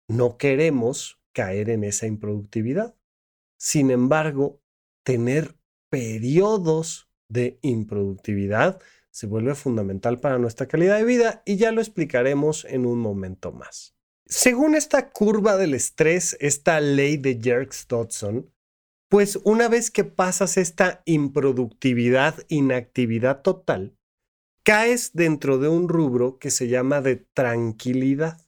No 0.08 0.38
queremos 0.38 1.20
caer 1.32 1.70
en 1.70 1.84
esa 1.84 2.08
improductividad. 2.08 2.96
Sin 3.62 3.90
embargo, 3.90 4.62
tener 5.04 5.54
periodos 5.90 7.10
de 7.28 7.58
improductividad 7.60 8.80
se 9.10 9.26
vuelve 9.26 9.54
fundamental 9.54 10.18
para 10.18 10.38
nuestra 10.38 10.66
calidad 10.66 10.96
de 10.96 11.04
vida 11.04 11.42
y 11.44 11.56
ya 11.56 11.70
lo 11.70 11.82
explicaremos 11.82 12.64
en 12.64 12.86
un 12.86 12.98
momento 12.98 13.52
más. 13.52 13.94
Según 14.24 14.74
esta 14.74 15.10
curva 15.10 15.58
del 15.58 15.74
estrés, 15.74 16.38
esta 16.40 16.80
ley 16.80 17.18
de 17.18 17.38
Jerks-Dodson, 17.38 18.50
pues 19.10 19.38
una 19.44 19.68
vez 19.68 19.90
que 19.90 20.04
pasas 20.04 20.56
esta 20.56 21.02
improductividad, 21.04 22.36
inactividad 22.48 23.42
total, 23.42 23.94
caes 24.62 25.10
dentro 25.12 25.58
de 25.58 25.68
un 25.68 25.90
rubro 25.90 26.38
que 26.38 26.50
se 26.50 26.68
llama 26.68 27.02
de 27.02 27.16
tranquilidad. 27.16 28.40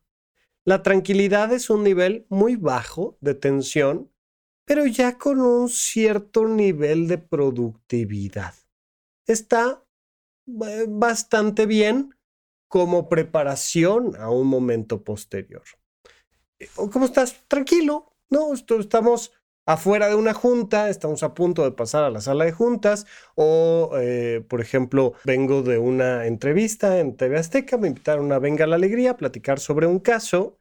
La 0.65 0.83
tranquilidad 0.83 1.53
es 1.53 1.69
un 1.69 1.85
nivel 1.85 2.25
muy 2.31 2.57
bajo 2.57 3.19
de 3.21 3.35
tensión 3.35 4.12
pero 4.65 4.87
ya 4.87 5.19
con 5.19 5.41
un 5.41 5.69
cierto 5.69 6.47
nivel 6.47 7.09
de 7.09 7.19
productividad. 7.19 8.55
Está 9.27 9.85
eh, 10.47 10.87
bastante 10.89 11.67
bien 11.67 12.15
como 12.69 13.09
preparación 13.09 14.17
a 14.17 14.31
un 14.31 14.47
momento 14.47 15.05
posterior. 15.05 15.63
Eh, 16.59 16.69
¿Cómo 16.75 17.05
estás? 17.05 17.45
Tranquilo, 17.49 18.17
¿no? 18.31 18.53
Estamos 18.55 19.33
afuera 19.67 20.09
de 20.09 20.15
una 20.15 20.35
junta, 20.35 20.89
estamos 20.89 21.23
a 21.23 21.35
punto 21.35 21.65
de 21.65 21.73
pasar 21.73 22.05
a 22.05 22.11
la 22.11 22.21
sala 22.21 22.45
de 22.45 22.53
juntas 22.53 23.07
o, 23.35 23.93
eh, 24.01 24.45
por 24.49 24.61
ejemplo, 24.61 25.15
vengo 25.25 25.63
de 25.63 25.79
una 25.79 26.27
entrevista 26.27 26.99
en 26.99 27.17
TV 27.17 27.39
Azteca, 27.39 27.79
me 27.79 27.89
invitaron 27.89 28.33
a 28.33 28.39
Venga 28.39 28.67
la 28.67 28.77
Alegría 28.77 29.13
a 29.13 29.17
platicar 29.17 29.61
sobre 29.61 29.87
un 29.87 30.01
caso 30.01 30.59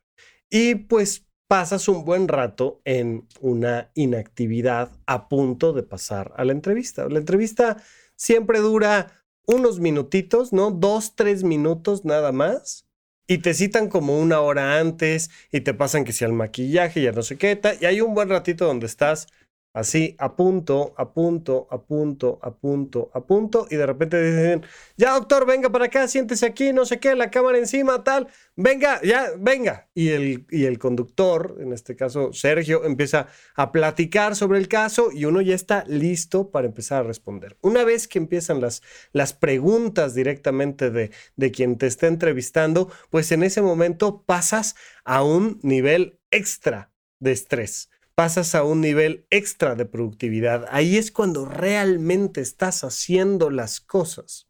y 0.49 0.75
pues 0.75 1.25
pasas 1.51 1.89
un 1.89 2.05
buen 2.05 2.29
rato 2.29 2.79
en 2.85 3.27
una 3.41 3.91
inactividad 3.93 4.89
a 5.05 5.27
punto 5.27 5.73
de 5.73 5.83
pasar 5.83 6.31
a 6.37 6.45
la 6.45 6.53
entrevista. 6.53 7.09
La 7.09 7.19
entrevista 7.19 7.83
siempre 8.15 8.59
dura 8.59 9.25
unos 9.45 9.81
minutitos, 9.81 10.53
¿no? 10.53 10.71
Dos, 10.71 11.17
tres 11.17 11.43
minutos 11.43 12.05
nada 12.05 12.31
más. 12.31 12.87
Y 13.27 13.39
te 13.39 13.53
citan 13.53 13.89
como 13.89 14.17
una 14.17 14.39
hora 14.39 14.79
antes 14.79 15.29
y 15.51 15.59
te 15.59 15.73
pasan 15.73 16.05
que 16.05 16.13
si 16.13 16.23
al 16.23 16.31
maquillaje, 16.31 17.01
ya 17.01 17.11
no 17.11 17.21
sé 17.21 17.37
qué, 17.37 17.59
y 17.81 17.85
hay 17.85 17.99
un 17.99 18.13
buen 18.13 18.29
ratito 18.29 18.65
donde 18.65 18.85
estás 18.85 19.27
Así, 19.73 20.17
a 20.19 20.35
punto, 20.35 20.93
a 20.97 21.13
punto, 21.13 21.65
a 21.71 21.81
punto, 21.81 22.39
a 22.41 22.51
punto, 22.53 23.09
a 23.13 23.25
punto. 23.25 23.67
Y 23.69 23.77
de 23.77 23.85
repente 23.85 24.21
dicen, 24.21 24.65
ya 24.97 25.13
doctor, 25.13 25.45
venga 25.45 25.69
para 25.69 25.85
acá, 25.85 26.09
siéntese 26.09 26.45
aquí, 26.45 26.73
no 26.73 26.85
sé 26.85 26.99
qué, 26.99 27.15
la 27.15 27.31
cámara 27.31 27.57
encima, 27.57 28.03
tal. 28.03 28.27
Venga, 28.57 28.99
ya, 29.01 29.29
venga. 29.39 29.87
Y 29.93 30.09
el, 30.09 30.45
y 30.49 30.65
el 30.65 30.77
conductor, 30.77 31.55
en 31.61 31.71
este 31.71 31.95
caso 31.95 32.33
Sergio, 32.33 32.83
empieza 32.83 33.27
a 33.55 33.71
platicar 33.71 34.35
sobre 34.35 34.59
el 34.59 34.67
caso 34.67 35.09
y 35.13 35.23
uno 35.23 35.39
ya 35.39 35.55
está 35.55 35.85
listo 35.87 36.51
para 36.51 36.67
empezar 36.67 37.05
a 37.05 37.07
responder. 37.07 37.57
Una 37.61 37.85
vez 37.85 38.09
que 38.09 38.19
empiezan 38.19 38.59
las, 38.59 38.81
las 39.13 39.31
preguntas 39.31 40.13
directamente 40.13 40.91
de, 40.91 41.11
de 41.37 41.51
quien 41.51 41.77
te 41.77 41.87
está 41.87 42.07
entrevistando, 42.07 42.91
pues 43.09 43.31
en 43.31 43.41
ese 43.41 43.61
momento 43.61 44.23
pasas 44.25 44.75
a 45.05 45.23
un 45.23 45.59
nivel 45.63 46.19
extra 46.29 46.91
de 47.19 47.31
estrés 47.31 47.89
pasas 48.15 48.55
a 48.55 48.63
un 48.63 48.81
nivel 48.81 49.25
extra 49.29 49.75
de 49.75 49.85
productividad. 49.85 50.65
Ahí 50.69 50.97
es 50.97 51.11
cuando 51.11 51.45
realmente 51.45 52.41
estás 52.41 52.83
haciendo 52.83 53.49
las 53.49 53.79
cosas. 53.79 54.47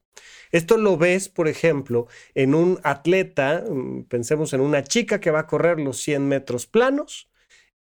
Esto 0.51 0.77
lo 0.77 0.97
ves, 0.97 1.29
por 1.29 1.47
ejemplo, 1.47 2.07
en 2.35 2.55
un 2.55 2.79
atleta, 2.83 3.63
mm, 3.67 4.03
pensemos 4.05 4.53
en 4.53 4.61
una 4.61 4.83
chica 4.83 5.19
que 5.19 5.31
va 5.31 5.41
a 5.41 5.47
correr 5.47 5.79
los 5.79 6.01
100 6.01 6.27
metros 6.27 6.67
planos 6.67 7.29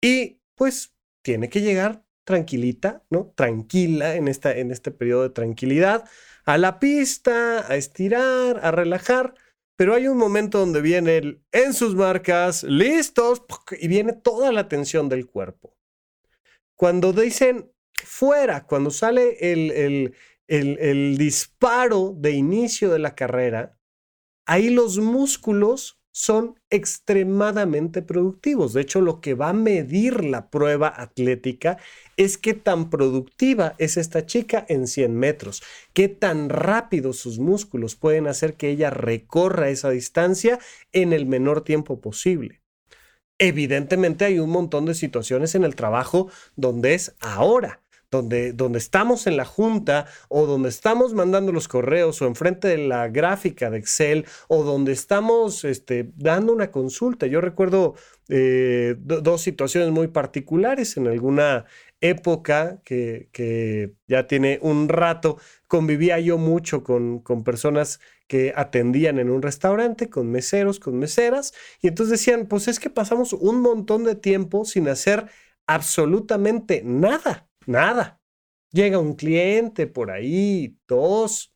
y 0.00 0.40
pues 0.54 0.94
tiene 1.22 1.48
que 1.48 1.60
llegar 1.60 2.04
tranquilita, 2.24 3.04
¿no? 3.08 3.32
Tranquila 3.36 4.16
en, 4.16 4.28
esta, 4.28 4.56
en 4.56 4.72
este 4.72 4.90
periodo 4.90 5.22
de 5.22 5.30
tranquilidad 5.30 6.04
a 6.44 6.58
la 6.58 6.78
pista, 6.78 7.70
a 7.70 7.76
estirar, 7.76 8.60
a 8.62 8.70
relajar. 8.70 9.34
Pero 9.76 9.94
hay 9.94 10.08
un 10.08 10.16
momento 10.16 10.58
donde 10.58 10.80
viene 10.80 11.40
en 11.52 11.74
sus 11.74 11.94
marcas, 11.94 12.62
listos, 12.62 13.42
y 13.78 13.88
viene 13.88 14.14
toda 14.14 14.50
la 14.50 14.68
tensión 14.68 15.08
del 15.08 15.26
cuerpo. 15.26 15.76
Cuando 16.74 17.12
dicen 17.12 17.70
fuera, 18.04 18.66
cuando 18.66 18.90
sale 18.90 19.52
el, 19.52 19.70
el, 20.48 20.78
el 20.78 21.18
disparo 21.18 22.14
de 22.16 22.32
inicio 22.32 22.90
de 22.90 22.98
la 22.98 23.14
carrera, 23.14 23.78
ahí 24.46 24.70
los 24.70 24.98
músculos 24.98 25.98
son 26.16 26.58
extremadamente 26.70 28.00
productivos. 28.00 28.72
De 28.72 28.80
hecho, 28.80 29.02
lo 29.02 29.20
que 29.20 29.34
va 29.34 29.50
a 29.50 29.52
medir 29.52 30.24
la 30.24 30.48
prueba 30.48 30.90
atlética 30.96 31.76
es 32.16 32.38
qué 32.38 32.54
tan 32.54 32.88
productiva 32.88 33.74
es 33.76 33.98
esta 33.98 34.24
chica 34.24 34.64
en 34.70 34.86
100 34.86 35.14
metros, 35.14 35.62
qué 35.92 36.08
tan 36.08 36.48
rápido 36.48 37.12
sus 37.12 37.38
músculos 37.38 37.96
pueden 37.96 38.28
hacer 38.28 38.54
que 38.54 38.70
ella 38.70 38.88
recorra 38.88 39.68
esa 39.68 39.90
distancia 39.90 40.58
en 40.94 41.12
el 41.12 41.26
menor 41.26 41.64
tiempo 41.64 42.00
posible. 42.00 42.62
Evidentemente 43.38 44.24
hay 44.24 44.38
un 44.38 44.48
montón 44.48 44.86
de 44.86 44.94
situaciones 44.94 45.54
en 45.54 45.64
el 45.64 45.76
trabajo 45.76 46.30
donde 46.54 46.94
es 46.94 47.14
ahora, 47.20 47.82
donde, 48.16 48.52
donde 48.52 48.78
estamos 48.78 49.26
en 49.26 49.36
la 49.36 49.44
junta 49.44 50.06
o 50.28 50.46
donde 50.46 50.68
estamos 50.68 51.14
mandando 51.14 51.52
los 51.52 51.68
correos 51.68 52.20
o 52.20 52.26
enfrente 52.26 52.68
de 52.68 52.78
la 52.78 53.08
gráfica 53.08 53.70
de 53.70 53.78
Excel 53.78 54.26
o 54.48 54.64
donde 54.64 54.92
estamos 54.92 55.64
este, 55.64 56.10
dando 56.16 56.52
una 56.52 56.70
consulta. 56.70 57.26
Yo 57.26 57.40
recuerdo 57.40 57.94
eh, 58.28 58.96
dos 58.98 59.42
situaciones 59.42 59.90
muy 59.90 60.08
particulares 60.08 60.96
en 60.96 61.06
alguna 61.06 61.66
época 62.00 62.80
que, 62.84 63.28
que, 63.32 63.92
ya 64.06 64.26
tiene 64.26 64.58
un 64.62 64.88
rato, 64.88 65.38
convivía 65.66 66.18
yo 66.20 66.38
mucho 66.38 66.82
con, 66.84 67.20
con 67.20 67.44
personas 67.44 68.00
que 68.28 68.52
atendían 68.56 69.18
en 69.18 69.30
un 69.30 69.42
restaurante, 69.42 70.10
con 70.10 70.30
meseros, 70.30 70.80
con 70.80 70.98
meseras, 70.98 71.54
y 71.80 71.88
entonces 71.88 72.18
decían, 72.18 72.46
pues 72.46 72.68
es 72.68 72.80
que 72.80 72.90
pasamos 72.90 73.32
un 73.32 73.60
montón 73.60 74.04
de 74.04 74.16
tiempo 74.16 74.64
sin 74.64 74.88
hacer 74.88 75.26
absolutamente 75.66 76.82
nada, 76.84 77.48
nada. 77.66 78.20
Llega 78.70 78.98
un 78.98 79.14
cliente 79.14 79.86
por 79.86 80.10
ahí, 80.10 80.78
dos, 80.88 81.54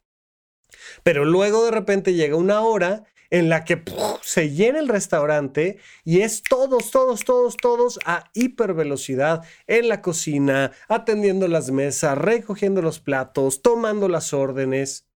pero 1.02 1.24
luego 1.24 1.64
de 1.64 1.70
repente 1.70 2.14
llega 2.14 2.36
una 2.36 2.60
hora 2.62 3.04
en 3.30 3.48
la 3.48 3.64
que 3.64 3.82
se 4.22 4.50
llena 4.50 4.80
el 4.80 4.88
restaurante 4.88 5.78
y 6.04 6.20
es 6.20 6.42
todos, 6.42 6.90
todos, 6.90 7.24
todos, 7.24 7.56
todos 7.56 7.98
a 8.04 8.28
hipervelocidad 8.34 9.44
en 9.66 9.88
la 9.88 10.02
cocina, 10.02 10.72
atendiendo 10.88 11.46
las 11.46 11.70
mesas, 11.70 12.18
recogiendo 12.18 12.82
los 12.82 12.98
platos, 12.98 13.62
tomando 13.62 14.08
las 14.08 14.34
órdenes. 14.34 15.06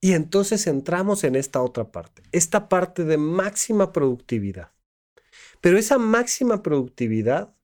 Y 0.00 0.14
entonces 0.14 0.66
entramos 0.66 1.24
en 1.24 1.36
esta 1.36 1.60
otra 1.60 1.92
parte, 1.92 2.22
esta 2.32 2.70
parte 2.70 3.04
de 3.04 3.18
máxima 3.18 3.92
productividad. 3.92 4.72
Pero 5.60 5.76
esa 5.76 5.98
máxima 5.98 6.62
productividad 6.62 7.54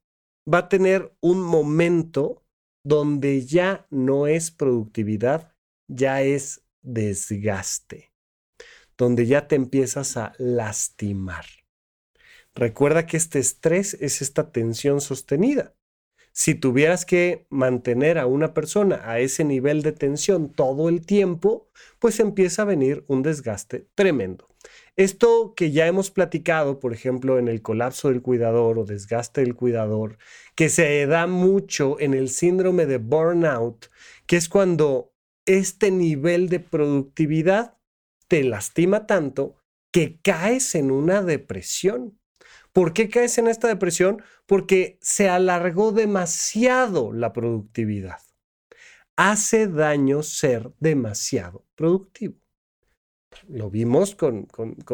va 0.52 0.58
a 0.58 0.68
tener 0.68 1.14
un 1.20 1.42
momento 1.42 2.44
donde 2.84 3.44
ya 3.44 3.86
no 3.90 4.26
es 4.26 4.50
productividad, 4.50 5.54
ya 5.88 6.22
es 6.22 6.62
desgaste, 6.82 8.12
donde 8.96 9.26
ya 9.26 9.48
te 9.48 9.56
empiezas 9.56 10.16
a 10.16 10.32
lastimar. 10.38 11.44
Recuerda 12.54 13.06
que 13.06 13.18
este 13.18 13.38
estrés 13.38 13.94
es 13.94 14.22
esta 14.22 14.50
tensión 14.50 15.00
sostenida. 15.00 15.75
Si 16.38 16.54
tuvieras 16.54 17.06
que 17.06 17.46
mantener 17.48 18.18
a 18.18 18.26
una 18.26 18.52
persona 18.52 19.00
a 19.10 19.20
ese 19.20 19.42
nivel 19.42 19.80
de 19.80 19.92
tensión 19.92 20.52
todo 20.52 20.90
el 20.90 21.00
tiempo, 21.06 21.70
pues 21.98 22.20
empieza 22.20 22.60
a 22.60 22.66
venir 22.66 23.06
un 23.08 23.22
desgaste 23.22 23.88
tremendo. 23.94 24.46
Esto 24.96 25.54
que 25.56 25.70
ya 25.70 25.86
hemos 25.86 26.10
platicado, 26.10 26.78
por 26.78 26.92
ejemplo, 26.92 27.38
en 27.38 27.48
el 27.48 27.62
colapso 27.62 28.10
del 28.10 28.20
cuidador 28.20 28.78
o 28.78 28.84
desgaste 28.84 29.40
del 29.40 29.54
cuidador, 29.54 30.18
que 30.54 30.68
se 30.68 31.06
da 31.06 31.26
mucho 31.26 31.98
en 32.00 32.12
el 32.12 32.28
síndrome 32.28 32.84
de 32.84 32.98
burnout, 32.98 33.86
que 34.26 34.36
es 34.36 34.50
cuando 34.50 35.14
este 35.46 35.90
nivel 35.90 36.50
de 36.50 36.60
productividad 36.60 37.78
te 38.28 38.44
lastima 38.44 39.06
tanto 39.06 39.56
que 39.90 40.20
caes 40.20 40.74
en 40.74 40.90
una 40.90 41.22
depresión. 41.22 42.20
¿Por 42.76 42.92
qué 42.92 43.08
caes 43.08 43.38
en 43.38 43.48
esta 43.48 43.68
depresión? 43.68 44.20
Porque 44.44 44.98
se 45.00 45.30
alargó 45.30 45.92
demasiado 45.92 47.10
la 47.10 47.32
productividad. 47.32 48.18
Hace 49.16 49.66
daño 49.66 50.22
ser 50.22 50.72
demasiado 50.78 51.64
productivo. 51.74 52.34
Lo 53.48 53.70
vimos 53.70 54.14
con, 54.14 54.46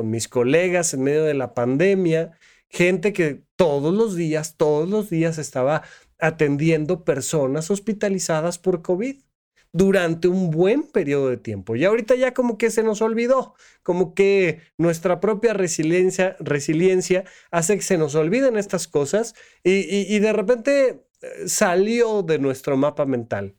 mis 0.04 0.28
colegas 0.28 0.94
en 0.94 1.02
medio 1.02 1.24
de 1.24 1.34
la 1.34 1.54
pandemia, 1.54 2.38
gente 2.68 3.12
que 3.12 3.42
todos 3.56 3.92
los 3.92 4.14
días, 4.14 4.56
todos 4.56 4.88
los 4.88 5.10
días 5.10 5.38
estaba 5.38 5.82
atendiendo 6.20 7.02
personas 7.02 7.68
hospitalizadas 7.68 8.60
por 8.60 8.82
COVID 8.82 9.20
durante 9.72 10.28
un 10.28 10.50
buen 10.50 10.82
periodo 10.82 11.30
de 11.30 11.38
tiempo. 11.38 11.74
Y 11.76 11.84
ahorita 11.84 12.14
ya 12.14 12.34
como 12.34 12.58
que 12.58 12.70
se 12.70 12.82
nos 12.82 13.00
olvidó, 13.00 13.54
como 13.82 14.14
que 14.14 14.60
nuestra 14.76 15.20
propia 15.20 15.54
resiliencia, 15.54 16.36
resiliencia 16.40 17.24
hace 17.50 17.76
que 17.76 17.82
se 17.82 17.98
nos 17.98 18.14
olviden 18.14 18.56
estas 18.56 18.86
cosas 18.86 19.34
y, 19.64 20.14
y 20.14 20.18
de 20.18 20.32
repente 20.32 21.06
eh, 21.22 21.48
salió 21.48 22.22
de 22.22 22.38
nuestro 22.38 22.76
mapa 22.76 23.06
mental. 23.06 23.56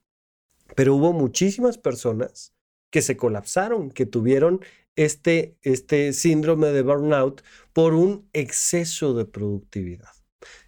Pero 0.75 0.95
hubo 0.95 1.13
muchísimas 1.13 1.77
personas 1.77 2.53
que 2.91 3.01
se 3.01 3.17
colapsaron, 3.17 3.89
que 3.89 4.05
tuvieron 4.05 4.61
este, 4.95 5.57
este 5.63 6.13
síndrome 6.13 6.67
de 6.67 6.83
burnout 6.83 7.43
por 7.73 7.93
un 7.93 8.29
exceso 8.33 9.13
de 9.13 9.25
productividad. 9.25 10.11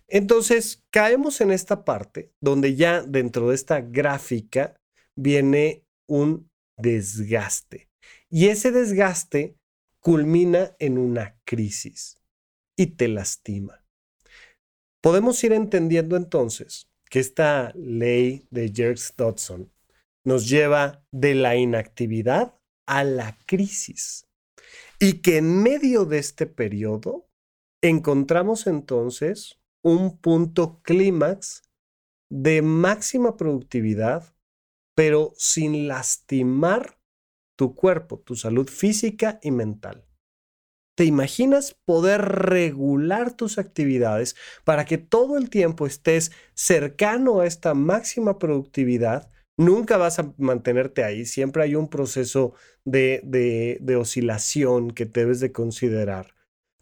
Entonces, 0.07 0.83
caemos 0.91 1.41
en 1.41 1.51
esta 1.51 1.83
parte 1.83 2.33
donde 2.39 2.75
ya 2.75 3.01
dentro 3.01 3.49
de 3.49 3.55
esta 3.55 3.81
gráfica 3.81 4.79
viene 5.15 5.85
un 6.07 6.49
desgaste. 6.77 7.89
Y 8.29 8.47
ese 8.47 8.71
desgaste 8.71 9.57
culmina 9.99 10.75
en 10.79 10.97
una 10.97 11.39
crisis 11.45 12.19
y 12.75 12.87
te 12.87 13.07
lastima. 13.07 13.83
Podemos 15.01 15.43
ir 15.43 15.53
entendiendo 15.53 16.15
entonces 16.17 16.89
que 17.09 17.19
esta 17.19 17.71
ley 17.75 18.47
de 18.51 18.71
Jerks-Dodson 18.73 19.71
nos 20.23 20.49
lleva 20.49 21.05
de 21.11 21.35
la 21.35 21.55
inactividad 21.55 22.55
a 22.85 23.03
la 23.03 23.37
crisis. 23.45 24.27
Y 24.99 25.21
que 25.21 25.37
en 25.37 25.61
medio 25.61 26.05
de 26.05 26.17
este 26.17 26.45
periodo 26.45 27.29
encontramos 27.81 28.67
entonces 28.67 29.59
un 29.81 30.17
punto 30.17 30.81
clímax 30.81 31.63
de 32.29 32.61
máxima 32.61 33.37
productividad, 33.37 34.34
pero 34.95 35.33
sin 35.37 35.87
lastimar 35.87 36.97
tu 37.57 37.75
cuerpo, 37.75 38.19
tu 38.19 38.35
salud 38.35 38.67
física 38.67 39.39
y 39.41 39.51
mental. 39.51 40.05
¿Te 40.97 41.05
imaginas 41.05 41.75
poder 41.85 42.21
regular 42.21 43.35
tus 43.35 43.57
actividades 43.57 44.35
para 44.63 44.85
que 44.85 44.97
todo 44.97 45.37
el 45.37 45.49
tiempo 45.49 45.85
estés 45.85 46.31
cercano 46.53 47.41
a 47.41 47.45
esta 47.45 47.73
máxima 47.73 48.39
productividad 48.39 49.29
Nunca 49.57 49.95
vas 49.95 50.19
a 50.19 50.33
mantenerte 50.37 51.03
ahí, 51.03 51.25
siempre 51.25 51.63
hay 51.63 51.75
un 51.75 51.89
proceso 51.89 52.53
de, 52.83 53.21
de, 53.23 53.95
oscilación 53.95 54.91
que 54.91 55.05
debes 55.05 55.39
de 55.39 55.53
considerar, 55.53 56.35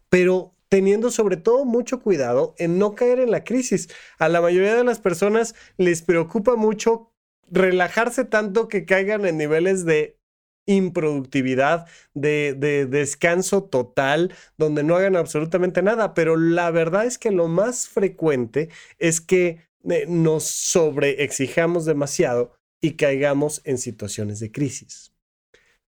pero 0.08 0.56
teniendo 0.68 1.12
sobre 1.12 1.36
todo 1.36 1.64
mucho 1.64 2.02
cuidado 2.02 2.56
en 2.58 2.80
no 2.80 2.96
caer 2.96 3.20
en 3.20 3.30
la 3.30 3.44
crisis. 3.44 3.88
A 4.18 4.28
la 4.28 4.40
mayoría 4.40 4.74
de 4.74 4.82
las 4.82 4.98
personas 4.98 5.54
les 5.76 6.02
preocupa 6.02 6.56
mucho 6.56 7.13
relajarse 7.50 8.24
tanto 8.24 8.68
que 8.68 8.84
caigan 8.84 9.26
en 9.26 9.38
niveles 9.38 9.84
de 9.84 10.18
improductividad, 10.66 11.86
de, 12.14 12.54
de, 12.56 12.86
descanso 12.86 13.64
total, 13.64 14.34
donde 14.56 14.82
no 14.82 14.96
hagan 14.96 15.16
absolutamente 15.16 15.82
nada. 15.82 16.14
Pero 16.14 16.36
la 16.36 16.70
verdad 16.70 17.04
es 17.06 17.18
que 17.18 17.30
lo 17.30 17.48
más 17.48 17.88
frecuente 17.88 18.70
es 18.98 19.20
que 19.20 19.60
eh, 19.90 20.06
nos 20.08 20.44
sobreexijamos 20.44 21.84
demasiado 21.84 22.56
y 22.80 22.92
caigamos 22.96 23.60
en 23.64 23.78
situaciones 23.78 24.40
de 24.40 24.52
crisis. 24.52 25.14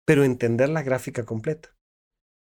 Pero 0.06 0.24
entender 0.24 0.70
la 0.70 0.84
gráfica 0.84 1.26
completa. 1.26 1.76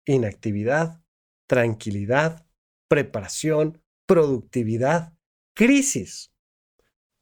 Inactividad, 0.06 1.04
tranquilidad, 1.48 2.46
preparación, 2.88 3.82
productividad, 4.06 5.14
crisis. 5.56 6.34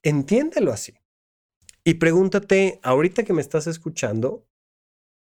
Entiéndelo 0.03 0.71
así. 0.71 1.00
Y 1.83 1.95
pregúntate, 1.95 2.79
ahorita 2.83 3.23
que 3.23 3.33
me 3.33 3.41
estás 3.41 3.65
escuchando, 3.67 4.45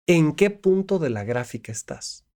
¿en 0.07 0.35
qué 0.35 0.51
punto 0.51 0.99
de 0.99 1.11
la 1.11 1.25
gráfica 1.25 1.71
estás? 1.71 2.27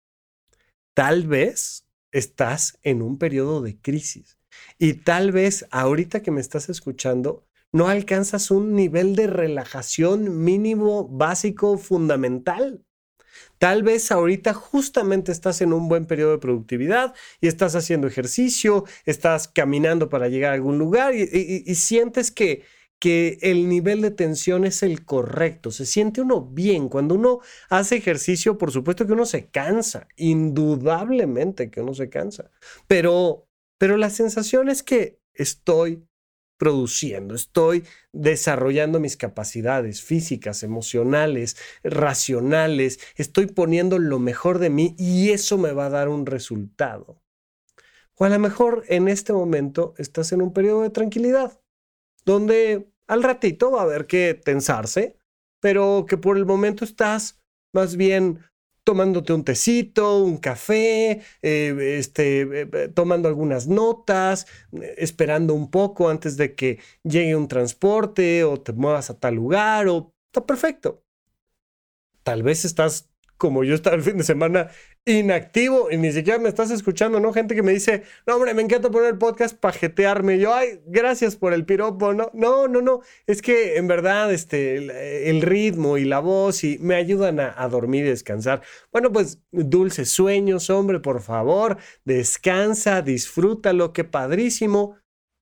Tal 0.95 1.27
vez 1.27 1.89
estás 2.13 2.79
en 2.83 3.03
un 3.03 3.19
periodo 3.19 3.63
de 3.63 3.81
crisis. 3.81 4.39
Y 4.79 4.95
tal 4.95 5.33
vez 5.33 5.67
ahorita 5.71 6.23
que 6.23 6.31
me 6.31 6.41
estás 6.41 6.69
escuchando, 6.69 7.47
no 7.73 7.89
alcanzas 7.89 8.51
un 8.51 8.75
nivel 8.75 9.17
de 9.17 9.27
relajación 9.27 10.45
mínimo, 10.45 11.09
básico, 11.09 11.79
fundamental. 11.79 12.85
Tal 13.59 13.83
vez 13.83 14.11
ahorita 14.13 14.53
justamente 14.53 15.33
estás 15.33 15.63
en 15.63 15.73
un 15.73 15.89
buen 15.89 16.05
periodo 16.05 16.33
de 16.33 16.39
productividad 16.39 17.15
y 17.41 17.47
estás 17.47 17.75
haciendo 17.75 18.07
ejercicio, 18.07 18.85
estás 19.07 19.49
caminando 19.49 20.09
para 20.09 20.29
llegar 20.29 20.51
a 20.51 20.55
algún 20.55 20.79
lugar 20.79 21.15
y, 21.15 21.75
sientes 21.75 22.31
que, 22.31 22.65
que 23.03 23.39
el 23.43 23.69
nivel 23.69 24.01
de 24.01 24.13
tensión 24.13 24.65
es 24.65 24.85
el 24.85 25.05
correcto. 25.05 25.73
Se 25.73 25.87
siente 25.87 26.21
uno 26.21 26.41
bien. 26.41 26.89
Cuando 26.89 27.17
uno 27.17 27.41
hace 27.69 27.97
ejercicio, 27.97 28.57
por 28.59 28.71
supuesto 28.71 29.09
que 29.09 29.13
uno 29.13 29.27
se 29.27 29.47
cansa, 29.47 30.07
indudablemente 30.15 31.69
que 31.69 31.81
uno 31.81 31.95
se 31.95 32.09
cansa. 32.09 32.53
Pero, 32.87 33.49
pero 33.77 33.97
la 33.97 34.09
sensación 34.09 34.69
es 34.69 34.85
que 34.85 35.19
estoy 35.35 36.07
produciendo, 36.59 37.35
estoy 37.35 37.83
desarrollando 38.13 39.01
mis 39.01 39.17
capacidades 39.17 40.01
físicas, 40.01 40.63
emocionales, 40.63 41.57
racionales, 41.83 43.01
estoy 43.17 43.47
poniendo 43.47 43.99
lo 43.99 44.21
mejor 44.21 44.61
de 44.61 44.71
mí 44.71 44.95
y 44.97 45.31
eso 45.31 45.59
me 45.59 45.73
va 45.73 45.87
a 45.87 45.91
dar 45.91 46.09
un 46.09 46.25
resultado. 46.25 47.21
O 48.15 48.25
a 48.25 48.29
lo 48.29 48.39
mejor 48.39 48.85
en 48.87 49.09
este 49.09 49.33
momento 49.33 49.93
estás 49.99 50.31
en 50.31 50.41
un 50.41 50.53
periodo 50.53 50.83
de 50.83 50.91
tranquilidad, 50.91 51.61
donde 52.25 52.92
Al 53.09 53.23
ratito 53.23 53.71
va 53.71 53.81
a 53.81 53.85
haber 53.85 54.07
que 54.07 54.35
tensarse, 54.35 55.17
pero 55.61 56.07
que 56.09 56.17
por 56.17 56.37
el 56.37 56.47
momento 56.47 56.85
estás 56.85 57.41
más 57.73 57.97
bien 57.97 58.41
tomándote 58.85 59.33
un 59.33 59.45
tecito, 59.45 60.19
un 60.25 60.39
café, 60.39 61.23
eh, 61.43 61.97
este, 61.99 62.63
eh, 62.63 62.89
tomando 62.89 63.29
algunas 63.29 63.69
notas, 63.69 64.47
esperando 64.97 65.55
un 65.55 65.71
poco 65.71 66.09
antes 66.09 66.37
de 66.37 66.55
que 66.55 66.81
llegue 67.05 67.37
un 67.37 67.49
transporte 67.49 68.45
o 68.45 68.61
te 68.61 68.73
muevas 68.73 69.11
a 69.11 69.19
tal 69.19 69.37
lugar 69.37 69.87
o 69.89 70.13
está 70.27 70.45
perfecto. 70.47 71.05
Tal 72.25 72.43
vez 72.43 72.65
estás 72.65 73.09
como 73.37 73.65
yo 73.65 73.75
estaba 73.75 73.97
el 73.97 74.03
fin 74.03 74.19
de 74.19 74.25
semana 74.25 74.71
inactivo 75.05 75.91
y 75.91 75.97
ni 75.97 76.13
siquiera 76.13 76.39
me 76.39 76.49
estás 76.49 76.71
escuchando, 76.71 77.19
¿no? 77.19 77.33
Gente 77.33 77.55
que 77.55 77.63
me 77.63 77.73
dice, 77.73 78.05
no, 78.27 78.37
hombre, 78.37 78.55
me 78.55 78.63
encanta 78.63 78.91
poner 78.91 79.19
podcast 79.19 79.57
para 79.57 79.77
jetearme. 79.77 80.39
Yo, 80.39 80.55
ay, 80.55 80.81
gracias 80.87 81.35
por 81.35 81.53
el 81.53 81.65
piropo. 81.65 82.15
No, 82.15 82.31
no, 82.35 82.69
no, 82.69 82.81
no. 82.81 83.01
Es 83.27 83.43
que 83.43 83.77
en 83.77 83.89
verdad, 83.89 84.33
este, 84.33 85.29
el, 85.29 85.43
ritmo 85.43 85.99
y 85.99 86.05
la 86.05 86.21
voz 86.21 86.63
y 86.63 86.79
me 86.79 86.95
ayudan 86.95 87.41
a, 87.41 87.53
a, 87.57 87.69
dormir 87.69 88.05
y 88.05 88.11
descansar. 88.11 88.63
Bueno, 88.93 89.11
pues 89.13 89.41
dulces 89.51 90.09
sueños, 90.11 90.71
hombre, 90.71 91.01
por 91.01 91.21
favor, 91.21 91.79
descansa, 92.05 93.03
disfrútalo, 93.03 93.93
qué 93.93 94.05
padrísimo. 94.05 94.97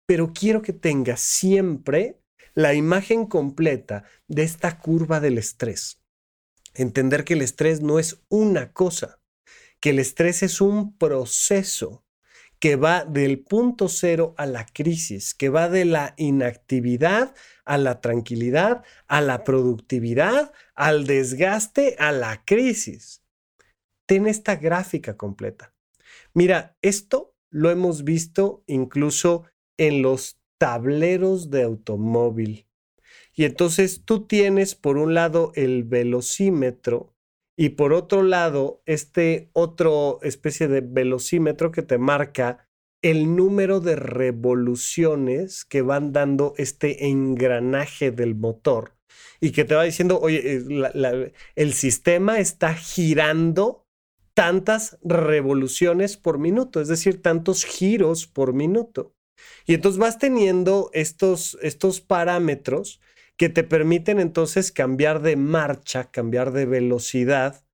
Pero 0.06 0.32
quiero 0.32 0.62
que 0.62 0.72
tengas 0.72 1.20
siempre 1.20 2.18
la 2.54 2.74
imagen 2.74 3.26
completa 3.26 4.04
de 4.26 4.42
esta 4.42 4.78
curva 4.78 5.20
del 5.20 5.38
estrés. 5.38 6.02
Entender 6.74 7.24
que 7.24 7.34
el 7.34 7.42
estrés 7.42 7.80
no 7.80 7.98
es 7.98 8.22
una 8.28 8.72
cosa 8.72 9.19
que 9.80 9.90
el 9.90 9.98
estrés 9.98 10.42
es 10.42 10.60
un 10.60 10.96
proceso 10.96 12.04
que 12.60 12.76
va 12.76 13.06
del 13.06 13.40
punto 13.40 13.88
cero 13.88 14.34
a 14.36 14.44
la 14.44 14.66
crisis, 14.66 15.34
que 15.34 15.48
va 15.48 15.70
de 15.70 15.86
la 15.86 16.14
inactividad 16.18 17.34
a 17.64 17.78
la 17.78 18.00
tranquilidad, 18.00 18.84
a 19.06 19.20
la 19.22 19.44
productividad, 19.44 20.52
al 20.74 21.06
desgaste, 21.06 21.96
a 21.98 22.12
la 22.12 22.44
crisis. 22.44 23.22
Ten 24.06 24.26
esta 24.26 24.56
gráfica 24.56 25.16
completa. 25.16 25.72
Mira, 26.34 26.76
esto 26.82 27.34
lo 27.48 27.70
hemos 27.70 28.04
visto 28.04 28.62
incluso 28.66 29.44
en 29.78 30.02
los 30.02 30.38
tableros 30.58 31.50
de 31.50 31.62
automóvil. 31.62 32.66
Y 33.34 33.44
entonces 33.44 34.02
tú 34.04 34.26
tienes 34.26 34.74
por 34.74 34.98
un 34.98 35.14
lado 35.14 35.52
el 35.54 35.84
velocímetro 35.84 37.14
y 37.56 37.70
por 37.70 37.92
otro 37.92 38.22
lado, 38.22 38.82
este 38.86 39.50
otro 39.52 40.18
especie 40.22 40.68
de 40.68 40.80
velocímetro 40.80 41.70
que 41.72 41.82
te 41.82 41.98
marca 41.98 42.68
el 43.02 43.34
número 43.34 43.80
de 43.80 43.96
revoluciones 43.96 45.64
que 45.64 45.82
van 45.82 46.12
dando 46.12 46.54
este 46.58 47.06
engranaje 47.06 48.10
del 48.10 48.34
motor 48.34 48.94
y 49.40 49.52
que 49.52 49.64
te 49.64 49.74
va 49.74 49.84
diciendo, 49.84 50.20
oye, 50.20 50.40
eh, 50.44 51.32
el 51.56 51.72
sistema 51.72 52.38
está 52.38 52.74
girando 52.74 53.86
tantas 54.34 54.98
revoluciones 55.02 56.16
por 56.16 56.38
minuto, 56.38 56.80
es 56.80 56.88
decir, 56.88 57.22
tantos 57.22 57.64
giros 57.64 58.26
por 58.26 58.52
minuto. 58.52 59.14
Y 59.66 59.74
entonces 59.74 59.98
vas 59.98 60.18
teniendo 60.18 60.90
estos, 60.92 61.58
estos 61.62 62.00
parámetros 62.00 63.00
que 63.40 63.48
te 63.48 63.64
permiten 63.64 64.20
entonces 64.20 64.70
cambiar 64.70 65.22
de 65.22 65.34
marcha, 65.34 66.10
cambiar 66.10 66.52
de 66.52 66.66
velocidad 66.66 67.64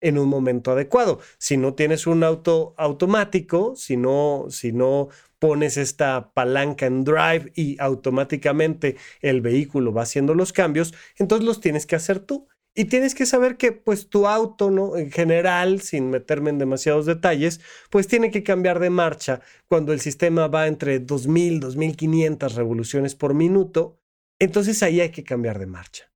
en 0.00 0.18
un 0.18 0.28
momento 0.28 0.70
adecuado. 0.70 1.18
Si 1.36 1.56
no 1.56 1.74
tienes 1.74 2.06
un 2.06 2.22
auto 2.22 2.74
automático, 2.76 3.74
si 3.74 3.96
no, 3.96 4.46
si 4.50 4.70
no 4.70 5.08
pones 5.40 5.78
esta 5.78 6.30
palanca 6.32 6.86
en 6.86 7.02
drive 7.02 7.50
y 7.56 7.76
automáticamente 7.80 8.98
el 9.20 9.40
vehículo 9.40 9.92
va 9.92 10.02
haciendo 10.02 10.32
los 10.32 10.52
cambios, 10.52 10.94
entonces 11.16 11.44
los 11.44 11.58
tienes 11.60 11.86
que 11.86 11.96
hacer 11.96 12.20
tú. 12.20 12.46
Y 12.72 12.84
tienes 12.84 13.16
que 13.16 13.26
saber 13.26 13.56
que 13.56 13.72
pues 13.72 14.08
tu 14.08 14.28
auto, 14.28 14.70
¿no? 14.70 14.96
En 14.96 15.10
general, 15.10 15.80
sin 15.80 16.08
meterme 16.08 16.50
en 16.50 16.58
demasiados 16.58 17.04
detalles, 17.04 17.60
pues 17.90 18.06
tiene 18.06 18.30
que 18.30 18.44
cambiar 18.44 18.78
de 18.78 18.90
marcha 18.90 19.40
cuando 19.66 19.92
el 19.92 19.98
sistema 19.98 20.46
va 20.46 20.68
entre 20.68 21.00
2000, 21.00 21.58
2500 21.58 22.54
revoluciones 22.54 23.16
por 23.16 23.34
minuto 23.34 23.98
entonces 24.38 24.82
ahí 24.82 25.00
hay 25.00 25.10
que 25.10 25.24
cambiar 25.24 25.58
de 25.58 25.66
marcha. 25.66 26.12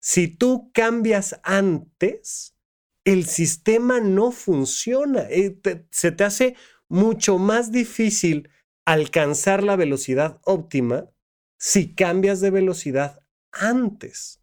Si 0.00 0.28
tú 0.28 0.70
cambias 0.72 1.40
antes, 1.42 2.56
el 3.04 3.26
sistema 3.26 4.00
no 4.00 4.32
funciona. 4.32 5.22
Eh, 5.30 5.58
se 5.90 6.12
te 6.12 6.24
hace 6.24 6.56
mucho 6.88 7.38
más 7.38 7.72
difícil 7.72 8.50
alcanzar 8.84 9.62
la 9.62 9.76
velocidad 9.76 10.40
óptima 10.44 11.10
si 11.58 11.94
cambias 11.94 12.40
de 12.40 12.50
velocidad 12.50 13.22
antes. 13.52 14.42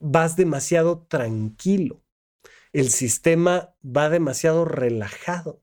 Vas 0.00 0.36
demasiado 0.36 1.06
tranquilo. 1.06 2.04
El 2.72 2.90
sistema 2.90 3.74
va 3.84 4.08
demasiado 4.08 4.64
relajado. 4.64 5.62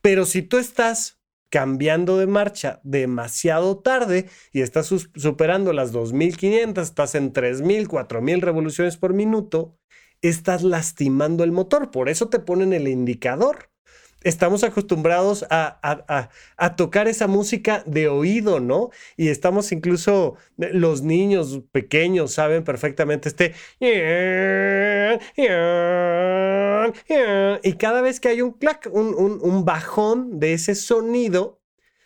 Pero 0.00 0.26
si 0.26 0.42
tú 0.42 0.58
estás 0.58 1.20
cambiando 1.54 2.18
de 2.18 2.26
marcha 2.26 2.80
demasiado 2.82 3.78
tarde 3.78 4.28
y 4.50 4.62
estás 4.62 4.88
superando 4.88 5.72
las 5.72 5.92
2500, 5.92 6.88
estás 6.88 7.14
en 7.14 7.32
3000, 7.32 7.86
4000 7.86 8.40
revoluciones 8.40 8.96
por 8.96 9.14
minuto, 9.14 9.78
estás 10.20 10.64
lastimando 10.64 11.44
el 11.44 11.52
motor. 11.52 11.92
Por 11.92 12.08
eso 12.08 12.28
te 12.28 12.40
ponen 12.40 12.72
el 12.72 12.88
indicador 12.88 13.70
estamos 14.24 14.64
acostumbrados 14.64 15.46
a, 15.50 16.30
tocar 16.76 17.06
esa 17.08 17.26
música 17.28 17.84
de 17.86 18.08
oído, 18.08 18.58
¿no? 18.58 18.90
Y 19.16 19.28
estamos 19.28 19.70
incluso, 19.70 20.36
eh, 20.58 20.70
los 20.72 21.02
niños 21.02 21.60
pequeños 21.70 22.32
saben 22.32 22.64
perfectamente 22.64 23.28
este... 23.28 23.54
Y 27.62 27.72
cada 27.74 28.02
vez 28.02 28.20
que 28.20 28.28
hay 28.28 28.42
un 28.42 28.52
clac, 28.52 28.88
un, 28.90 29.14
un 29.14 29.64
bajón 29.64 30.40
de 30.40 30.54
ese 30.54 30.74
sonido, 30.74 31.60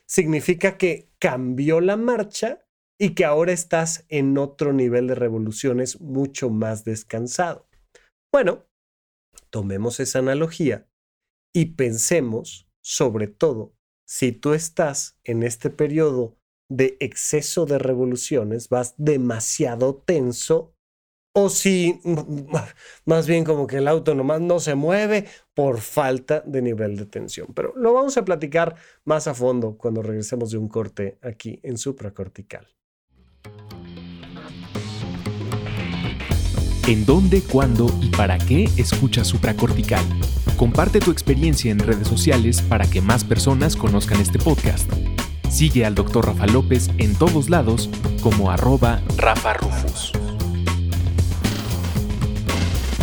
significa 0.07 0.77
que 0.77 1.09
cambió 1.19 1.81
la 1.81 1.97
marcha 1.97 2.65
y 2.99 3.15
que 3.15 3.25
ahora 3.25 3.53
estás 3.53 4.05
en 4.09 4.37
otro 4.39 4.73
nivel 4.73 5.07
de 5.07 5.15
revoluciones 5.15 6.01
mucho 6.01 6.51
más 6.51 6.85
descansado. 6.85 7.69
Bueno, 8.33 8.67
tomemos 9.51 10.01
esa 10.01 10.19
analogía 10.19 10.88
y 11.59 11.65
pensemos, 11.65 12.69
sobre 12.81 13.27
todo, 13.27 13.75
si 14.07 14.31
tú 14.31 14.53
estás 14.53 15.19
en 15.25 15.43
este 15.43 15.71
periodo 15.71 16.37
de 16.71 16.97
exceso 17.01 17.67
de 17.67 17.81
revoluciones, 17.81 18.69
vas 18.69 18.95
demasiado 18.97 19.97
tenso, 19.97 20.73
o 21.35 21.49
si 21.49 22.01
más 23.07 23.27
bien 23.27 23.43
como 23.43 23.67
que 23.67 23.79
el 23.79 23.89
auto 23.89 24.15
nomás 24.15 24.41
no 24.41 24.61
se 24.61 24.77
mueve 24.77 25.27
por 25.53 25.81
falta 25.81 26.45
de 26.47 26.63
nivel 26.63 26.97
de 26.97 27.07
tensión. 27.07 27.49
Pero 27.57 27.75
lo 27.75 27.93
vamos 27.93 28.17
a 28.17 28.25
platicar 28.25 28.77
más 29.05 29.27
a 29.27 29.35
fondo 29.35 29.77
cuando 29.77 30.01
regresemos 30.01 30.53
de 30.53 30.59
un 30.59 30.69
corte 30.69 31.19
aquí 31.23 31.59
en 31.65 31.77
supracortical. 31.77 32.69
¿En 36.89 37.05
dónde, 37.05 37.43
cuándo 37.43 37.95
y 38.01 38.09
para 38.09 38.39
qué 38.39 38.67
escuchas 38.79 39.27
supracortical? 39.27 40.03
Comparte 40.57 41.01
tu 41.01 41.11
experiencia 41.11 41.71
en 41.71 41.81
redes 41.81 42.09
sociales 42.09 42.63
para 42.63 42.89
que 42.89 43.03
más 43.03 43.25
personas 43.25 43.77
conozcan 43.77 44.23
este 44.23 44.39
podcast. 44.39 44.91
Sigue 45.51 45.85
al 45.85 45.95
Dr. 45.95 46.25
Rafa 46.25 46.47
López 46.47 46.89
en 46.97 47.15
todos 47.15 47.51
lados 47.51 47.91
como 48.23 48.51
arroba 48.51 49.03
Rafa 49.19 49.53
Rufus. 49.53 50.13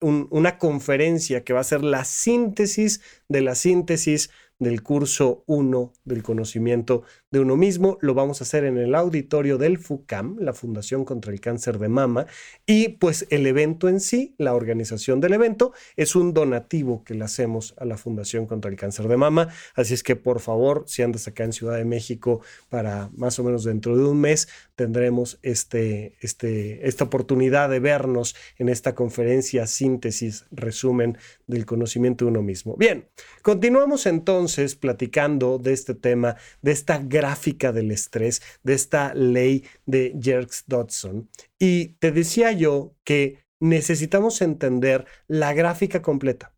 una 0.00 0.58
conferencia 0.58 1.42
que 1.42 1.52
va 1.52 1.60
a 1.60 1.64
ser 1.64 1.82
la 1.82 2.04
síntesis 2.04 3.00
de 3.28 3.40
la 3.40 3.54
síntesis 3.54 4.30
del 4.58 4.82
curso 4.82 5.44
1 5.46 5.92
del 6.04 6.22
conocimiento 6.22 7.02
de 7.30 7.40
uno 7.40 7.56
mismo. 7.56 7.98
Lo 8.00 8.14
vamos 8.14 8.40
a 8.40 8.44
hacer 8.44 8.64
en 8.64 8.78
el 8.78 8.94
auditorio 8.94 9.58
del 9.58 9.78
FUCAM, 9.78 10.38
la 10.38 10.52
Fundación 10.52 11.04
contra 11.04 11.32
el 11.32 11.40
Cáncer 11.40 11.78
de 11.78 11.88
Mama. 11.88 12.26
Y 12.66 12.88
pues 12.88 13.26
el 13.30 13.46
evento 13.46 13.88
en 13.88 14.00
sí, 14.00 14.34
la 14.38 14.54
organización 14.54 15.20
del 15.20 15.34
evento, 15.34 15.72
es 15.96 16.16
un 16.16 16.32
donativo 16.32 17.04
que 17.04 17.14
le 17.14 17.24
hacemos 17.24 17.74
a 17.78 17.84
la 17.84 17.96
Fundación 17.96 18.46
contra 18.46 18.70
el 18.70 18.76
Cáncer 18.76 19.08
de 19.08 19.16
Mama. 19.16 19.48
Así 19.74 19.94
es 19.94 20.02
que 20.02 20.16
por 20.16 20.40
favor, 20.40 20.84
si 20.86 21.02
andas 21.02 21.28
acá 21.28 21.44
en 21.44 21.52
Ciudad 21.52 21.76
de 21.76 21.84
México 21.84 22.40
para 22.68 23.10
más 23.14 23.38
o 23.38 23.44
menos 23.44 23.64
dentro 23.64 23.96
de 23.96 24.04
un 24.04 24.20
mes, 24.20 24.48
tendremos 24.74 25.38
este, 25.42 26.16
este, 26.20 26.86
esta 26.88 27.04
oportunidad 27.04 27.68
de 27.68 27.80
vernos 27.80 28.36
en 28.58 28.68
esta 28.68 28.94
conferencia, 28.94 29.66
síntesis, 29.66 30.46
resumen 30.50 31.18
del 31.46 31.66
conocimiento 31.66 32.24
de 32.24 32.30
uno 32.30 32.42
mismo. 32.42 32.76
Bien, 32.76 33.08
continuamos 33.42 34.06
entonces 34.06 34.76
platicando 34.76 35.58
de 35.58 35.72
este 35.72 35.94
tema, 35.94 36.36
de 36.62 36.72
esta 36.72 36.98
gráfica 37.18 37.72
del 37.72 37.90
estrés, 37.90 38.42
de 38.62 38.74
esta 38.74 39.12
ley 39.14 39.64
de 39.86 40.14
Jerks-Dodson. 40.20 41.28
Y 41.58 41.96
te 42.00 42.12
decía 42.12 42.52
yo 42.52 42.94
que 43.04 43.38
necesitamos 43.60 44.40
entender 44.40 45.04
la 45.26 45.52
gráfica 45.52 46.00
completa 46.00 46.54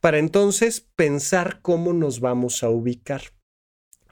para 0.00 0.18
entonces 0.18 0.80
pensar 0.96 1.60
cómo 1.60 1.92
nos 1.92 2.20
vamos 2.20 2.62
a 2.62 2.70
ubicar. 2.70 3.22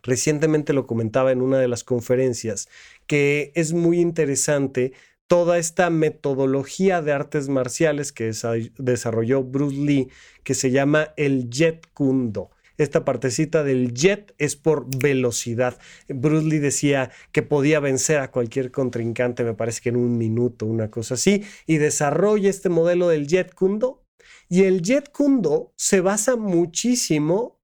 Recientemente 0.02 0.72
lo 0.72 0.86
comentaba 0.86 1.32
en 1.32 1.40
una 1.40 1.58
de 1.58 1.68
las 1.68 1.82
conferencias 1.82 2.68
que 3.06 3.52
es 3.54 3.72
muy 3.72 4.00
interesante 4.00 4.92
toda 5.26 5.58
esta 5.58 5.90
metodología 5.90 7.02
de 7.02 7.12
artes 7.12 7.48
marciales 7.48 8.12
que 8.12 8.30
desarrolló 8.78 9.42
Bruce 9.42 9.76
Lee, 9.76 10.08
que 10.44 10.54
se 10.54 10.70
llama 10.70 11.12
el 11.16 11.50
Jet 11.50 11.88
Kundo. 11.92 12.50
Esta 12.78 13.04
partecita 13.04 13.64
del 13.64 13.94
jet 13.94 14.34
es 14.38 14.56
por 14.56 14.86
velocidad. 14.98 15.78
Bruce 16.08 16.46
Lee 16.46 16.58
decía 16.58 17.10
que 17.32 17.42
podía 17.42 17.80
vencer 17.80 18.18
a 18.18 18.30
cualquier 18.30 18.70
contrincante, 18.70 19.44
me 19.44 19.54
parece 19.54 19.80
que 19.80 19.88
en 19.88 19.96
un 19.96 20.18
minuto, 20.18 20.66
una 20.66 20.90
cosa 20.90 21.14
así, 21.14 21.44
y 21.66 21.78
desarrolla 21.78 22.50
este 22.50 22.68
modelo 22.68 23.08
del 23.08 23.26
jet 23.26 23.54
kundo. 23.54 24.04
Y 24.48 24.64
el 24.64 24.82
jet 24.82 25.10
kundo 25.10 25.72
se 25.76 26.00
basa 26.00 26.36
muchísimo 26.36 27.60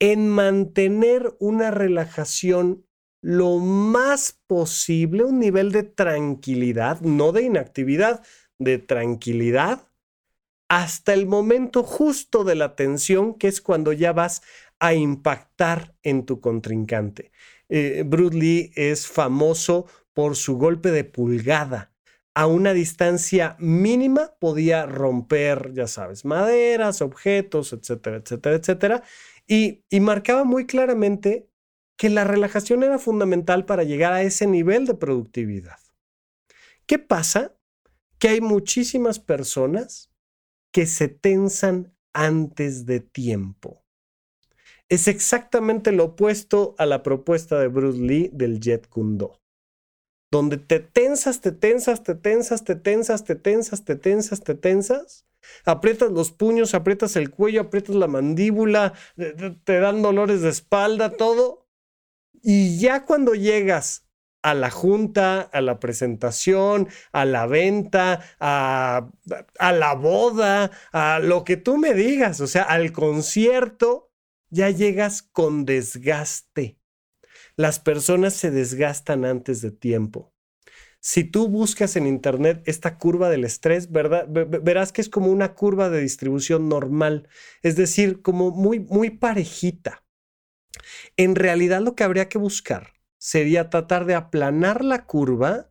en 0.00 0.28
mantener 0.28 1.36
una 1.38 1.70
relajación 1.70 2.84
lo 3.22 3.58
más 3.58 4.40
posible, 4.48 5.22
un 5.22 5.38
nivel 5.38 5.70
de 5.70 5.84
tranquilidad, 5.84 7.00
no 7.02 7.30
de 7.30 7.42
inactividad, 7.42 8.24
de 8.58 8.78
tranquilidad 8.78 9.91
hasta 10.72 11.12
el 11.12 11.26
momento 11.26 11.82
justo 11.82 12.44
de 12.44 12.54
la 12.54 12.76
tensión, 12.76 13.34
que 13.34 13.46
es 13.46 13.60
cuando 13.60 13.92
ya 13.92 14.14
vas 14.14 14.40
a 14.78 14.94
impactar 14.94 15.94
en 16.02 16.24
tu 16.24 16.40
contrincante. 16.40 17.30
Eh, 17.68 18.04
Bruce 18.06 18.34
Lee 18.34 18.72
es 18.74 19.06
famoso 19.06 19.84
por 20.14 20.34
su 20.34 20.56
golpe 20.56 20.90
de 20.90 21.04
pulgada. 21.04 21.92
A 22.32 22.46
una 22.46 22.72
distancia 22.72 23.54
mínima 23.58 24.32
podía 24.40 24.86
romper, 24.86 25.74
ya 25.74 25.86
sabes, 25.86 26.24
maderas, 26.24 27.02
objetos, 27.02 27.74
etcétera, 27.74 28.16
etcétera, 28.16 28.56
etcétera. 28.56 29.02
Y, 29.46 29.84
y 29.90 30.00
marcaba 30.00 30.44
muy 30.44 30.64
claramente 30.64 31.50
que 31.98 32.08
la 32.08 32.24
relajación 32.24 32.82
era 32.82 32.98
fundamental 32.98 33.66
para 33.66 33.84
llegar 33.84 34.14
a 34.14 34.22
ese 34.22 34.46
nivel 34.46 34.86
de 34.86 34.94
productividad. 34.94 35.80
¿Qué 36.86 36.98
pasa? 36.98 37.58
Que 38.18 38.28
hay 38.28 38.40
muchísimas 38.40 39.18
personas 39.18 40.11
que 40.72 40.86
se 40.86 41.08
tensan 41.08 41.94
antes 42.12 42.86
de 42.86 43.00
tiempo. 43.00 43.84
Es 44.88 45.08
exactamente 45.08 45.92
lo 45.92 46.04
opuesto 46.04 46.74
a 46.78 46.86
la 46.86 47.02
propuesta 47.02 47.58
de 47.60 47.68
Bruce 47.68 47.98
Lee 47.98 48.30
del 48.32 48.60
Jet 48.60 48.88
Kundo, 48.88 49.40
donde 50.30 50.58
te 50.58 50.80
tensas, 50.80 51.40
te 51.40 51.52
tensas, 51.52 52.02
te 52.02 52.14
tensas, 52.14 52.64
te 52.64 52.74
tensas, 52.74 53.24
te 53.24 53.34
tensas, 53.34 53.84
te 53.84 53.96
tensas, 53.96 54.42
te 54.42 54.54
tensas, 54.54 55.26
aprietas 55.64 56.10
los 56.10 56.32
puños, 56.32 56.74
aprietas 56.74 57.16
el 57.16 57.30
cuello, 57.30 57.62
aprietas 57.62 57.96
la 57.96 58.06
mandíbula, 58.06 58.92
te 59.64 59.80
dan 59.80 60.02
dolores 60.02 60.42
de 60.42 60.50
espalda, 60.50 61.16
todo. 61.16 61.66
Y 62.42 62.78
ya 62.78 63.04
cuando 63.06 63.34
llegas 63.34 64.01
a 64.42 64.54
la 64.54 64.70
junta, 64.70 65.40
a 65.40 65.60
la 65.60 65.78
presentación, 65.78 66.88
a 67.12 67.24
la 67.24 67.46
venta, 67.46 68.20
a, 68.40 69.08
la 69.58 69.94
boda, 69.94 70.70
a 70.92 71.20
lo 71.20 71.44
que 71.44 71.56
tú 71.56 71.78
me 71.78 71.94
digas, 71.94 72.40
o 72.40 72.46
sea, 72.46 72.62
al 72.64 72.92
concierto, 72.92 74.10
ya 74.50 74.70
llegas 74.70 75.22
con 75.22 75.64
desgaste. 75.64 76.78
Las 77.56 77.78
personas 77.78 78.34
se 78.34 78.50
desgastan 78.50 79.24
antes 79.24 79.62
de 79.62 79.70
tiempo. 79.70 80.32
Si 81.00 81.24
tú 81.24 81.48
buscas 81.48 81.96
en 81.96 82.06
internet 82.06 82.62
esta 82.66 82.96
curva 82.96 83.28
del 83.28 83.44
estrés, 83.44 83.90
¿verdad? 83.90 84.26
verás 84.28 84.92
que 84.92 85.00
es 85.00 85.08
como 85.08 85.32
una 85.32 85.54
curva 85.54 85.90
de 85.90 86.00
distribución 86.00 86.68
normal, 86.68 87.28
es 87.62 87.74
decir, 87.76 88.22
como 88.22 88.50
muy, 88.50 88.78
muy 88.78 89.10
parejita. 89.10 90.04
En 91.16 91.34
realidad 91.34 91.80
lo 91.80 91.94
que 91.96 92.04
habría 92.04 92.28
que 92.28 92.38
buscar 92.38 93.01
sería 93.22 93.70
tratar 93.70 94.04
de 94.04 94.16
aplanar 94.16 94.84
la 94.84 95.06
curva 95.06 95.70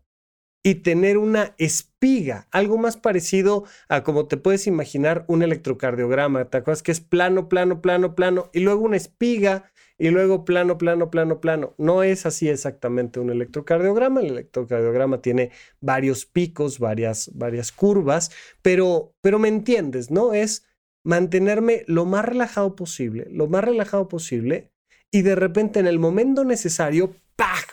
y 0.63 0.75
tener 0.75 1.17
una 1.17 1.53
espiga, 1.57 2.47
algo 2.49 2.77
más 2.77 2.95
parecido 2.95 3.65
a 3.89 4.03
como 4.03 4.27
te 4.27 4.37
puedes 4.37 4.67
imaginar 4.67 5.25
un 5.27 5.43
electrocardiograma. 5.43 6.45
¿Te 6.45 6.59
acuerdas 6.59 6.81
que 6.81 6.93
es 6.93 7.01
plano, 7.01 7.49
plano, 7.49 7.81
plano, 7.81 8.15
plano 8.15 8.49
y 8.53 8.61
luego 8.61 8.85
una 8.85 8.95
espiga 8.95 9.69
y 9.97 10.11
luego 10.11 10.45
plano, 10.45 10.77
plano, 10.77 11.11
plano, 11.11 11.41
plano? 11.41 11.75
No 11.77 12.03
es 12.03 12.25
así 12.25 12.47
exactamente 12.47 13.19
un 13.19 13.29
electrocardiograma. 13.29 14.21
El 14.21 14.27
electrocardiograma 14.27 15.21
tiene 15.21 15.51
varios 15.81 16.25
picos, 16.25 16.79
varias, 16.79 17.31
varias 17.33 17.73
curvas, 17.73 18.31
pero, 18.61 19.13
pero 19.19 19.39
me 19.39 19.49
entiendes, 19.49 20.09
¿no? 20.09 20.33
Es 20.33 20.65
mantenerme 21.03 21.83
lo 21.87 22.05
más 22.05 22.23
relajado 22.23 22.77
posible, 22.77 23.27
lo 23.29 23.47
más 23.47 23.65
relajado 23.65 24.07
posible 24.07 24.71
y 25.11 25.23
de 25.23 25.35
repente 25.35 25.79
en 25.79 25.87
el 25.87 25.99
momento 25.99 26.45
necesario 26.45 27.13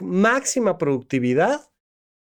máxima 0.01 0.79
productividad 0.79 1.71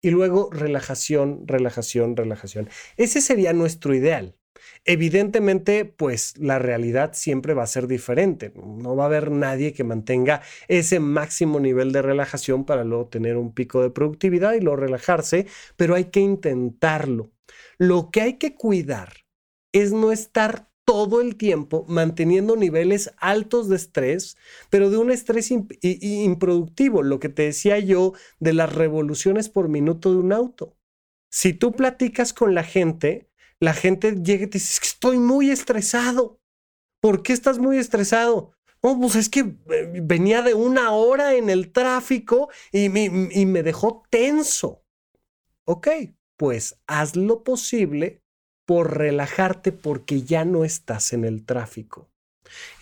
y 0.00 0.10
luego 0.10 0.50
relajación, 0.52 1.46
relajación, 1.46 2.16
relajación. 2.16 2.68
Ese 2.96 3.20
sería 3.20 3.52
nuestro 3.52 3.94
ideal. 3.94 4.36
Evidentemente, 4.84 5.84
pues 5.84 6.36
la 6.38 6.58
realidad 6.58 7.12
siempre 7.14 7.54
va 7.54 7.64
a 7.64 7.68
ser 7.68 7.86
diferente. 7.86 8.52
No 8.54 8.96
va 8.96 9.04
a 9.04 9.06
haber 9.06 9.30
nadie 9.30 9.72
que 9.72 9.84
mantenga 9.84 10.42
ese 10.68 11.00
máximo 11.00 11.60
nivel 11.60 11.92
de 11.92 12.02
relajación 12.02 12.64
para 12.64 12.84
luego 12.84 13.06
tener 13.06 13.36
un 13.36 13.52
pico 13.52 13.82
de 13.82 13.90
productividad 13.90 14.54
y 14.54 14.60
luego 14.60 14.76
relajarse, 14.76 15.46
pero 15.76 15.94
hay 15.94 16.06
que 16.06 16.20
intentarlo. 16.20 17.30
Lo 17.78 18.10
que 18.10 18.22
hay 18.22 18.34
que 18.34 18.54
cuidar 18.54 19.12
es 19.72 19.92
no 19.92 20.12
estar 20.12 20.68
todo 20.88 21.20
el 21.20 21.36
tiempo 21.36 21.84
manteniendo 21.86 22.56
niveles 22.56 23.12
altos 23.18 23.68
de 23.68 23.76
estrés, 23.76 24.38
pero 24.70 24.88
de 24.88 24.96
un 24.96 25.10
estrés 25.10 25.50
improductivo, 25.50 27.02
lo 27.02 27.20
que 27.20 27.28
te 27.28 27.42
decía 27.42 27.78
yo 27.78 28.14
de 28.40 28.54
las 28.54 28.74
revoluciones 28.74 29.50
por 29.50 29.68
minuto 29.68 30.10
de 30.10 30.16
un 30.16 30.32
auto. 30.32 30.78
Si 31.30 31.52
tú 31.52 31.72
platicas 31.72 32.32
con 32.32 32.54
la 32.54 32.64
gente, 32.64 33.28
la 33.60 33.74
gente 33.74 34.12
llega 34.22 34.44
y 34.44 34.46
te 34.46 34.56
dice, 34.56 34.80
estoy 34.82 35.18
muy 35.18 35.50
estresado. 35.50 36.40
¿Por 37.02 37.22
qué 37.22 37.34
estás 37.34 37.58
muy 37.58 37.76
estresado? 37.76 38.52
Oh, 38.80 38.98
pues 38.98 39.14
es 39.14 39.28
que 39.28 39.40
eh, 39.40 40.00
venía 40.02 40.40
de 40.40 40.54
una 40.54 40.92
hora 40.92 41.34
en 41.34 41.50
el 41.50 41.70
tráfico 41.70 42.48
y 42.72 42.88
me, 42.88 43.28
y 43.30 43.44
me 43.44 43.62
dejó 43.62 44.04
tenso. 44.08 44.82
Ok, 45.66 45.88
pues 46.38 46.80
haz 46.86 47.14
lo 47.14 47.44
posible 47.44 48.22
por 48.68 48.98
relajarte 48.98 49.72
porque 49.72 50.24
ya 50.24 50.44
no 50.44 50.62
estás 50.62 51.14
en 51.14 51.24
el 51.24 51.46
tráfico. 51.46 52.10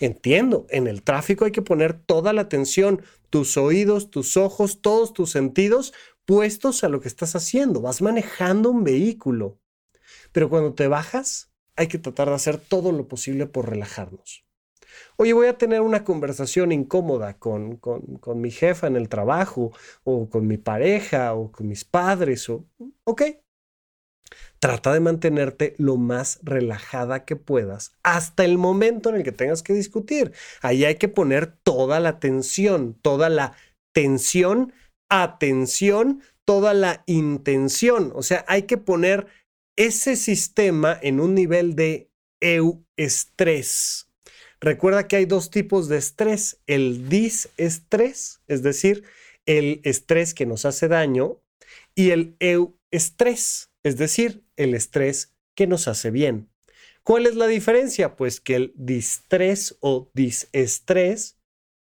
Entiendo, 0.01 0.67
en 0.69 0.85
el 0.85 1.01
tráfico 1.01 1.45
hay 1.45 1.53
que 1.53 1.61
poner 1.61 1.93
toda 1.93 2.33
la 2.33 2.41
atención, 2.41 3.01
tus 3.29 3.55
oídos, 3.55 4.11
tus 4.11 4.35
ojos, 4.35 4.81
todos 4.81 5.13
tus 5.13 5.31
sentidos 5.31 5.93
puestos 6.25 6.83
a 6.83 6.89
lo 6.89 6.99
que 6.99 7.07
estás 7.07 7.37
haciendo. 7.37 7.79
Vas 7.79 8.01
manejando 8.01 8.69
un 8.69 8.83
vehículo. 8.83 9.59
Pero 10.33 10.49
cuando 10.49 10.73
te 10.73 10.89
bajas, 10.89 11.51
hay 11.77 11.87
que 11.87 11.99
tratar 11.99 12.27
de 12.27 12.35
hacer 12.35 12.57
todo 12.57 12.91
lo 12.91 13.07
posible 13.07 13.45
por 13.45 13.69
relajarnos. 13.69 14.43
Oye, 15.15 15.31
voy 15.31 15.47
a 15.47 15.57
tener 15.57 15.79
una 15.79 16.03
conversación 16.03 16.73
incómoda 16.73 17.39
con, 17.39 17.77
con, 17.77 18.41
mi 18.41 18.51
jefa 18.51 18.87
en 18.87 18.97
el 18.97 19.07
trabajo, 19.07 19.71
o 20.03 20.29
con 20.29 20.47
mi 20.47 20.57
pareja, 20.57 21.33
o 21.33 21.49
con 21.49 21.69
mis 21.69 21.85
padres, 21.85 22.49
o... 22.49 22.65
Ok, 23.05 23.21
Trata 24.59 24.93
de 24.93 24.99
mantenerte 24.99 25.75
lo 25.77 25.97
más 25.97 26.39
relajada 26.41 27.25
que 27.25 27.35
puedas 27.35 27.91
hasta 28.03 28.43
el 28.43 28.57
momento 28.57 29.09
en 29.09 29.17
el 29.17 29.23
que 29.23 29.31
tengas 29.31 29.63
que 29.63 29.73
discutir. 29.73 30.33
Ahí 30.61 30.85
hay 30.85 30.95
que 30.95 31.07
poner 31.07 31.47
toda 31.47 31.99
la 31.99 32.19
tensión, 32.19 32.95
toda 33.01 33.29
la 33.29 33.55
tensión, 33.93 34.73
atención, 35.09 36.21
toda 36.45 36.73
la 36.73 37.03
intención. 37.05 38.11
O 38.15 38.23
sea, 38.23 38.45
hay 38.47 38.63
que 38.63 38.77
poner 38.77 39.27
ese 39.75 40.15
sistema 40.15 40.97
en 41.01 41.19
un 41.19 41.35
nivel 41.35 41.75
de 41.75 42.09
euestrés. 42.41 44.07
Recuerda 44.59 45.07
que 45.07 45.17
hay 45.17 45.25
dos 45.25 45.51
tipos 45.51 45.87
de 45.87 45.97
estrés, 45.97 46.59
el 46.65 47.09
disestrés, 47.09 48.41
es 48.47 48.63
decir, 48.63 49.03
el 49.45 49.81
estrés 49.83 50.33
que 50.33 50.47
nos 50.47 50.65
hace 50.65 50.87
daño, 50.87 51.39
y 51.93 52.09
el 52.11 52.35
euestrés, 52.39 53.66
es 53.87 53.97
decir, 53.97 54.43
el 54.55 54.73
estrés 54.73 55.35
que 55.55 55.67
nos 55.67 55.87
hace 55.87 56.11
bien. 56.11 56.49
¿Cuál 57.03 57.25
es 57.25 57.35
la 57.35 57.47
diferencia? 57.47 58.15
Pues 58.15 58.41
que 58.41 58.55
el 58.55 58.73
distrés 58.75 59.77
o 59.79 60.11
disestrés 60.13 61.39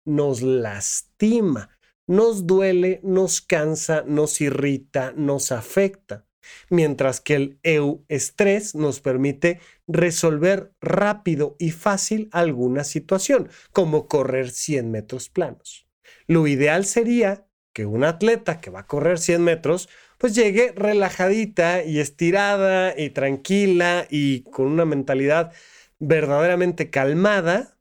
nos 0.04 0.42
lastima, 0.42 1.78
nos 2.08 2.46
duele, 2.46 3.00
nos 3.04 3.40
cansa, 3.40 4.02
nos 4.04 4.40
irrita, 4.40 5.12
nos 5.16 5.52
afecta. 5.52 6.26
Mientras 6.70 7.20
que 7.20 7.36
el 7.36 7.60
euestrés 7.62 8.74
nos 8.74 9.00
permite 9.00 9.60
resolver 9.86 10.72
rápido 10.80 11.54
y 11.60 11.70
fácil 11.70 12.28
alguna 12.32 12.82
situación, 12.82 13.48
como 13.72 14.08
correr 14.08 14.50
100 14.50 14.90
metros 14.90 15.28
planos. 15.28 15.86
Lo 16.26 16.48
ideal 16.48 16.84
sería 16.84 17.46
que 17.72 17.86
un 17.86 18.02
atleta 18.02 18.60
que 18.60 18.70
va 18.70 18.80
a 18.80 18.86
correr 18.86 19.18
100 19.18 19.42
metros 19.42 19.88
pues 20.22 20.36
llegue 20.36 20.70
relajadita 20.76 21.82
y 21.82 21.98
estirada 21.98 22.94
y 22.96 23.10
tranquila 23.10 24.06
y 24.08 24.44
con 24.44 24.66
una 24.66 24.84
mentalidad 24.84 25.52
verdaderamente 25.98 26.90
calmada 26.90 27.76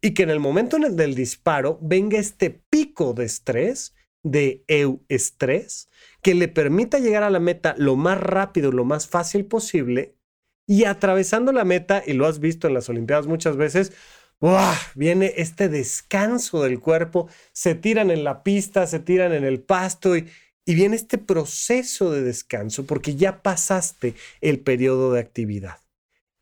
y 0.00 0.12
que 0.12 0.24
en 0.24 0.30
el 0.30 0.40
momento 0.40 0.76
en 0.76 0.82
el 0.82 0.96
del 0.96 1.14
disparo 1.14 1.78
venga 1.80 2.18
este 2.18 2.50
pico 2.50 3.14
de 3.14 3.26
estrés, 3.26 3.94
de 4.24 4.64
euestrés, 4.66 5.88
que 6.20 6.34
le 6.34 6.48
permita 6.48 6.98
llegar 6.98 7.22
a 7.22 7.30
la 7.30 7.38
meta 7.38 7.76
lo 7.78 7.94
más 7.94 8.18
rápido, 8.18 8.72
lo 8.72 8.84
más 8.84 9.06
fácil 9.06 9.46
posible 9.46 10.16
y 10.66 10.86
atravesando 10.86 11.52
la 11.52 11.64
meta, 11.64 12.02
y 12.04 12.14
lo 12.14 12.26
has 12.26 12.40
visto 12.40 12.66
en 12.66 12.74
las 12.74 12.88
Olimpiadas 12.88 13.28
muchas 13.28 13.56
veces, 13.56 13.92
viene 14.94 15.32
este 15.36 15.68
descanso 15.68 16.62
del 16.62 16.80
cuerpo, 16.80 17.28
se 17.52 17.76
tiran 17.76 18.10
en 18.10 18.24
la 18.24 18.42
pista, 18.42 18.88
se 18.88 18.98
tiran 18.98 19.32
en 19.32 19.44
el 19.44 19.62
pasto 19.62 20.16
y, 20.16 20.28
y 20.66 20.74
viene 20.74 20.96
este 20.96 21.18
proceso 21.18 22.10
de 22.10 22.22
descanso 22.22 22.84
porque 22.84 23.16
ya 23.16 23.42
pasaste 23.42 24.14
el 24.40 24.60
periodo 24.60 25.12
de 25.12 25.20
actividad. 25.20 25.78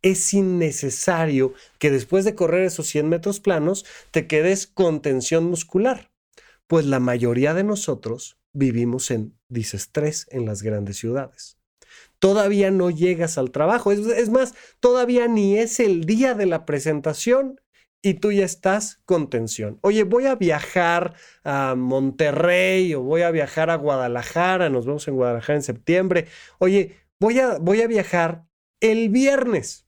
Es 0.03 0.35
innecesario 0.35 1.55
que 1.79 1.91
después 1.91 2.25
de 2.25 2.35
correr 2.35 2.65
esos 2.65 2.89
100 2.89 3.09
metros 3.09 3.41
planos 3.41 3.85
te 4.11 4.27
quedes 4.27 4.67
con 4.67 5.01
tensión 5.01 5.45
muscular, 5.45 6.11
pues 6.67 6.87
la 6.87 7.01
mayoría 7.01 7.55
de 7.55 7.65
nosotros 7.65 8.39
vivimos 8.53 9.11
en 9.11 9.35
disestrés 9.49 10.27
en 10.31 10.47
las 10.47 10.63
grandes 10.63 10.97
ciudades. 10.97 11.57
Todavía 12.19 12.71
no 12.71 12.91
llegas 12.91 13.39
al 13.39 13.51
trabajo, 13.51 13.93
es, 13.93 14.01
es 14.01 14.31
más, 14.31 14.55
todavía 14.81 15.29
ni 15.29 15.59
es 15.59 15.81
el 15.81 16.05
día 16.05 16.35
de 16.35 16.47
la 16.47 16.65
presentación 16.65 17.61
y 18.03 18.15
tú 18.15 18.33
ya 18.33 18.45
estás 18.45 19.01
con 19.05 19.31
tensión. 19.31 19.79
Oye, 19.83 20.03
voy 20.03 20.27
a 20.27 20.35
viajar 20.35 21.15
a 21.45 21.75
Monterrey 21.77 22.95
o 22.95 23.03
voy 23.03 23.23
a 23.23 23.31
viajar 23.31 23.71
a 23.71 23.77
Guadalajara, 23.77 24.69
nos 24.69 24.87
vemos 24.87 25.07
en 25.09 25.15
Guadalajara 25.15 25.57
en 25.57 25.63
septiembre. 25.63 26.27
Oye, 26.59 26.97
voy 27.21 27.39
a, 27.39 27.59
voy 27.59 27.81
a 27.81 27.87
viajar 27.87 28.45
el 28.81 29.09
viernes. 29.09 29.87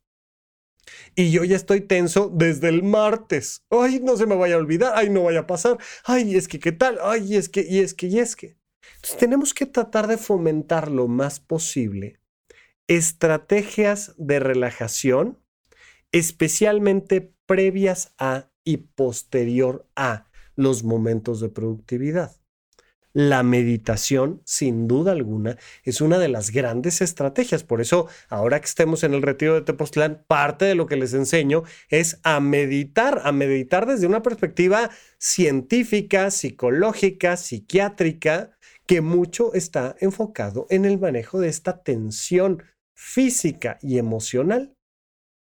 Y 1.17 1.31
yo 1.31 1.45
ya 1.45 1.57
estoy 1.57 1.81
tenso 1.81 2.31
desde 2.33 2.69
el 2.69 2.83
martes. 2.83 3.65
Ay, 3.71 4.01
no 4.01 4.17
se 4.17 4.27
me 4.27 4.37
vaya 4.37 4.55
a 4.55 4.59
olvidar. 4.59 4.93
Ay, 4.95 5.11
no 5.11 5.25
vaya 5.25 5.41
a 5.41 5.47
pasar. 5.47 5.79
Ay, 6.05 6.37
es 6.37 6.47
que 6.47 6.61
qué 6.61 6.73
tal. 6.73 6.99
Ay, 7.03 7.37
es 7.37 7.49
que, 7.49 7.67
y 7.69 7.81
es 7.81 7.95
que, 7.95 8.07
y 8.07 8.19
es 8.19 8.37
que. 8.37 8.59
Entonces 8.97 9.19
tenemos 9.19 9.55
que 9.55 9.67
tratar 9.67 10.07
de 10.07 10.19
fomentar 10.19 10.91
lo 10.91 11.09
más 11.09 11.41
posible 11.41 12.21
estrategias 12.89 14.15
de 14.19 14.41
relajación, 14.41 15.43
especialmente 16.13 17.34
previas 17.47 18.15
a 18.19 18.49
y 18.65 18.79
posterior 18.79 19.87
a 19.95 20.27
los 20.57 20.85
momentos 20.85 21.41
de 21.41 21.49
productividad. 21.49 22.33
La 23.13 23.45
meditación, 23.45 24.43
sin 24.45 24.89
duda 24.89 25.13
alguna, 25.13 25.57
es 25.85 26.01
una 26.01 26.19
de 26.19 26.29
las 26.29 26.51
grandes 26.51 27.01
estrategias. 27.01 27.63
Por 27.63 27.81
eso, 27.81 28.09
ahora 28.29 28.59
que 28.59 28.67
estemos 28.67 29.05
en 29.05 29.15
el 29.15 29.23
retiro 29.23 29.55
de 29.55 29.61
Tepoztlán, 29.61 30.25
parte 30.27 30.65
de 30.65 30.75
lo 30.75 30.87
que 30.87 30.97
les 30.97 31.15
enseño 31.15 31.63
es 31.89 32.19
a 32.25 32.41
meditar, 32.41 33.21
a 33.23 33.31
meditar 33.31 33.87
desde 33.87 34.09
una 34.09 34.23
perspectiva 34.23 34.91
científica, 35.19 36.33
psicológica, 36.33 37.37
psiquiátrica, 37.37 38.59
que 38.85 39.01
mucho 39.01 39.55
está 39.55 39.95
enfocado 40.01 40.67
en 40.69 40.85
el 40.85 40.99
manejo 40.99 41.39
de 41.39 41.49
esta 41.49 41.85
tensión 41.85 42.65
física 42.95 43.79
y 43.81 43.99
emocional 43.99 44.74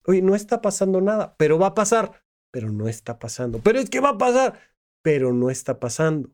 Oye, 0.07 0.23
no 0.23 0.35
está 0.35 0.63
pasando 0.63 1.01
nada, 1.01 1.35
pero 1.37 1.59
va 1.59 1.69
a 1.69 1.75
pasar, 1.75 2.23
pero 2.53 2.71
no 2.71 2.89
está 2.89 3.19
pasando. 3.19 3.61
Pero 3.61 3.81
es 3.81 3.91
que 3.91 4.01
va 4.01 4.11
a 4.11 4.19
pasar, 4.19 4.61
pero 5.03 5.33
no 5.33 5.51
está 5.51 5.81
pasando. 5.81 6.31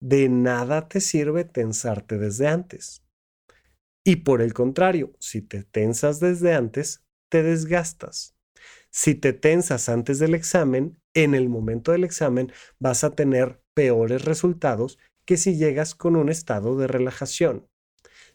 De 0.00 0.28
nada 0.28 0.88
te 0.88 1.00
sirve 1.00 1.44
tensarte 1.44 2.18
desde 2.18 2.46
antes. 2.46 3.02
Y 4.04 4.16
por 4.16 4.40
el 4.40 4.54
contrario, 4.54 5.12
si 5.18 5.42
te 5.42 5.64
tensas 5.64 6.20
desde 6.20 6.54
antes, 6.54 7.04
te 7.28 7.42
desgastas. 7.42 8.36
Si 8.90 9.14
te 9.14 9.32
tensas 9.32 9.88
antes 9.88 10.18
del 10.18 10.34
examen, 10.34 11.02
en 11.14 11.34
el 11.34 11.48
momento 11.48 11.92
del 11.92 12.04
examen 12.04 12.52
vas 12.78 13.04
a 13.04 13.10
tener 13.10 13.60
peores 13.74 14.24
resultados 14.24 14.98
que 15.24 15.36
si 15.36 15.56
llegas 15.56 15.94
con 15.94 16.16
un 16.16 16.30
estado 16.30 16.78
de 16.78 16.86
relajación 16.86 17.67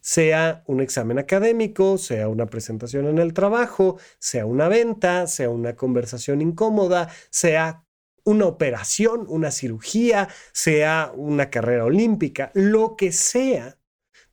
sea 0.03 0.63
un 0.67 0.81
examen 0.81 1.17
académico, 1.17 1.97
sea 1.97 2.27
una 2.27 2.47
presentación 2.47 3.07
en 3.07 3.19
el 3.19 3.33
trabajo, 3.33 3.97
sea 4.19 4.45
una 4.45 4.67
venta, 4.67 5.27
sea 5.27 5.49
una 5.49 5.77
conversación 5.77 6.41
incómoda, 6.41 7.09
sea 7.29 7.85
una 8.25 8.45
operación, 8.47 9.25
una 9.29 9.49
cirugía, 9.49 10.27
sea 10.51 11.13
una 11.15 11.49
carrera 11.49 11.85
olímpica, 11.85 12.51
lo 12.53 12.97
que 12.97 13.13
sea. 13.13 13.77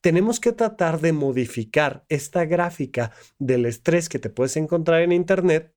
Tenemos 0.01 0.41
que 0.41 0.51
tratar 0.51 1.01
de 1.01 1.13
modificar 1.13 2.05
esta 2.09 2.45
gráfica 2.47 3.13
del 3.39 3.65
estrés 3.65 4.09
que 4.09 4.19
te 4.19 4.29
puedes 4.29 4.57
encontrar 4.57 5.03
en 5.03 5.13
Internet 5.13 5.73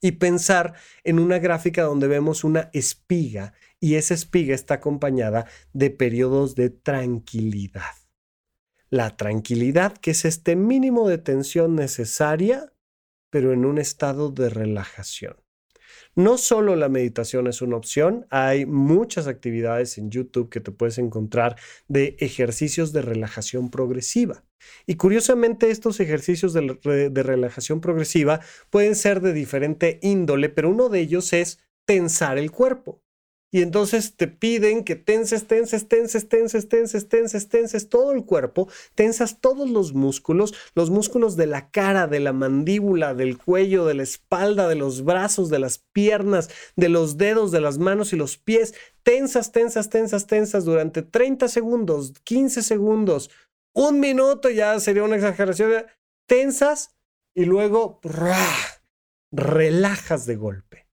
y 0.00 0.12
pensar 0.12 0.74
en 1.04 1.20
una 1.20 1.38
gráfica 1.38 1.84
donde 1.84 2.08
vemos 2.08 2.42
una 2.42 2.68
espiga 2.72 3.54
y 3.78 3.94
esa 3.94 4.14
espiga 4.14 4.56
está 4.56 4.74
acompañada 4.74 5.46
de 5.72 5.90
periodos 5.90 6.56
de 6.56 6.70
tranquilidad. 6.70 8.03
La 8.90 9.16
tranquilidad, 9.16 9.96
que 9.96 10.12
es 10.12 10.24
este 10.24 10.56
mínimo 10.56 11.08
de 11.08 11.18
tensión 11.18 11.74
necesaria, 11.74 12.72
pero 13.30 13.52
en 13.52 13.64
un 13.64 13.78
estado 13.78 14.30
de 14.30 14.48
relajación. 14.48 15.36
No 16.16 16.38
solo 16.38 16.76
la 16.76 16.88
meditación 16.88 17.48
es 17.48 17.60
una 17.60 17.76
opción, 17.76 18.26
hay 18.30 18.66
muchas 18.66 19.26
actividades 19.26 19.98
en 19.98 20.10
YouTube 20.10 20.48
que 20.48 20.60
te 20.60 20.70
puedes 20.70 20.98
encontrar 20.98 21.56
de 21.88 22.16
ejercicios 22.20 22.92
de 22.92 23.02
relajación 23.02 23.70
progresiva. 23.70 24.44
Y 24.86 24.94
curiosamente 24.94 25.70
estos 25.70 25.98
ejercicios 26.00 26.52
de, 26.52 27.22
relajación 27.22 27.80
progresiva 27.80 28.40
pueden 28.70 28.94
ser 28.94 29.20
de 29.20 29.32
diferente 29.32 29.98
índole, 30.02 30.48
pero 30.48 30.70
uno 30.70 30.88
de 30.88 31.00
ellos 31.00 31.32
es 31.32 31.58
tensar 31.84 32.38
el 32.38 32.50
cuerpo 32.50 33.03
y 33.54 33.62
entonces 33.62 34.16
te 34.16 34.26
piden 34.26 34.82
que 34.82 34.96
tenses, 34.96 35.46
tenses, 35.46 35.86
tenses, 35.86 36.28
tenses, 36.28 36.68
tenses, 36.68 37.08
tenses, 37.08 37.48
tenses 37.48 37.88
todo 37.88 38.10
el 38.10 38.24
cuerpo, 38.24 38.68
tensas 38.96 39.40
todos 39.40 39.70
los 39.70 39.94
músculos, 39.94 40.54
los 40.74 40.90
músculos 40.90 41.36
de 41.36 41.46
la 41.46 41.70
cara, 41.70 42.08
de 42.08 42.18
la 42.18 42.32
mandíbula, 42.32 43.14
del 43.14 43.38
cuello, 43.38 43.86
de 43.86 43.94
la 43.94 44.02
espalda, 44.02 44.66
de 44.66 44.74
los 44.74 45.04
brazos, 45.04 45.50
de 45.50 45.60
las 45.60 45.78
piernas, 45.78 46.50
de 46.74 46.88
los 46.88 47.16
dedos, 47.16 47.52
de 47.52 47.60
las 47.60 47.78
manos 47.78 48.12
y 48.12 48.16
los 48.16 48.38
pies, 48.38 48.74
tensas, 49.04 49.52
tensas, 49.52 49.88
tensas, 49.88 50.26
tensas 50.26 50.64
durante 50.64 51.02
30 51.02 51.46
segundos, 51.46 52.12
15 52.24 52.60
segundos, 52.60 53.30
un 53.72 54.00
minuto 54.00 54.50
ya 54.50 54.80
sería 54.80 55.04
una 55.04 55.14
exageración, 55.14 55.86
tensas 56.26 56.96
y 57.36 57.44
luego 57.44 58.00
relajas 59.30 60.26
de 60.26 60.34
golpe. 60.34 60.83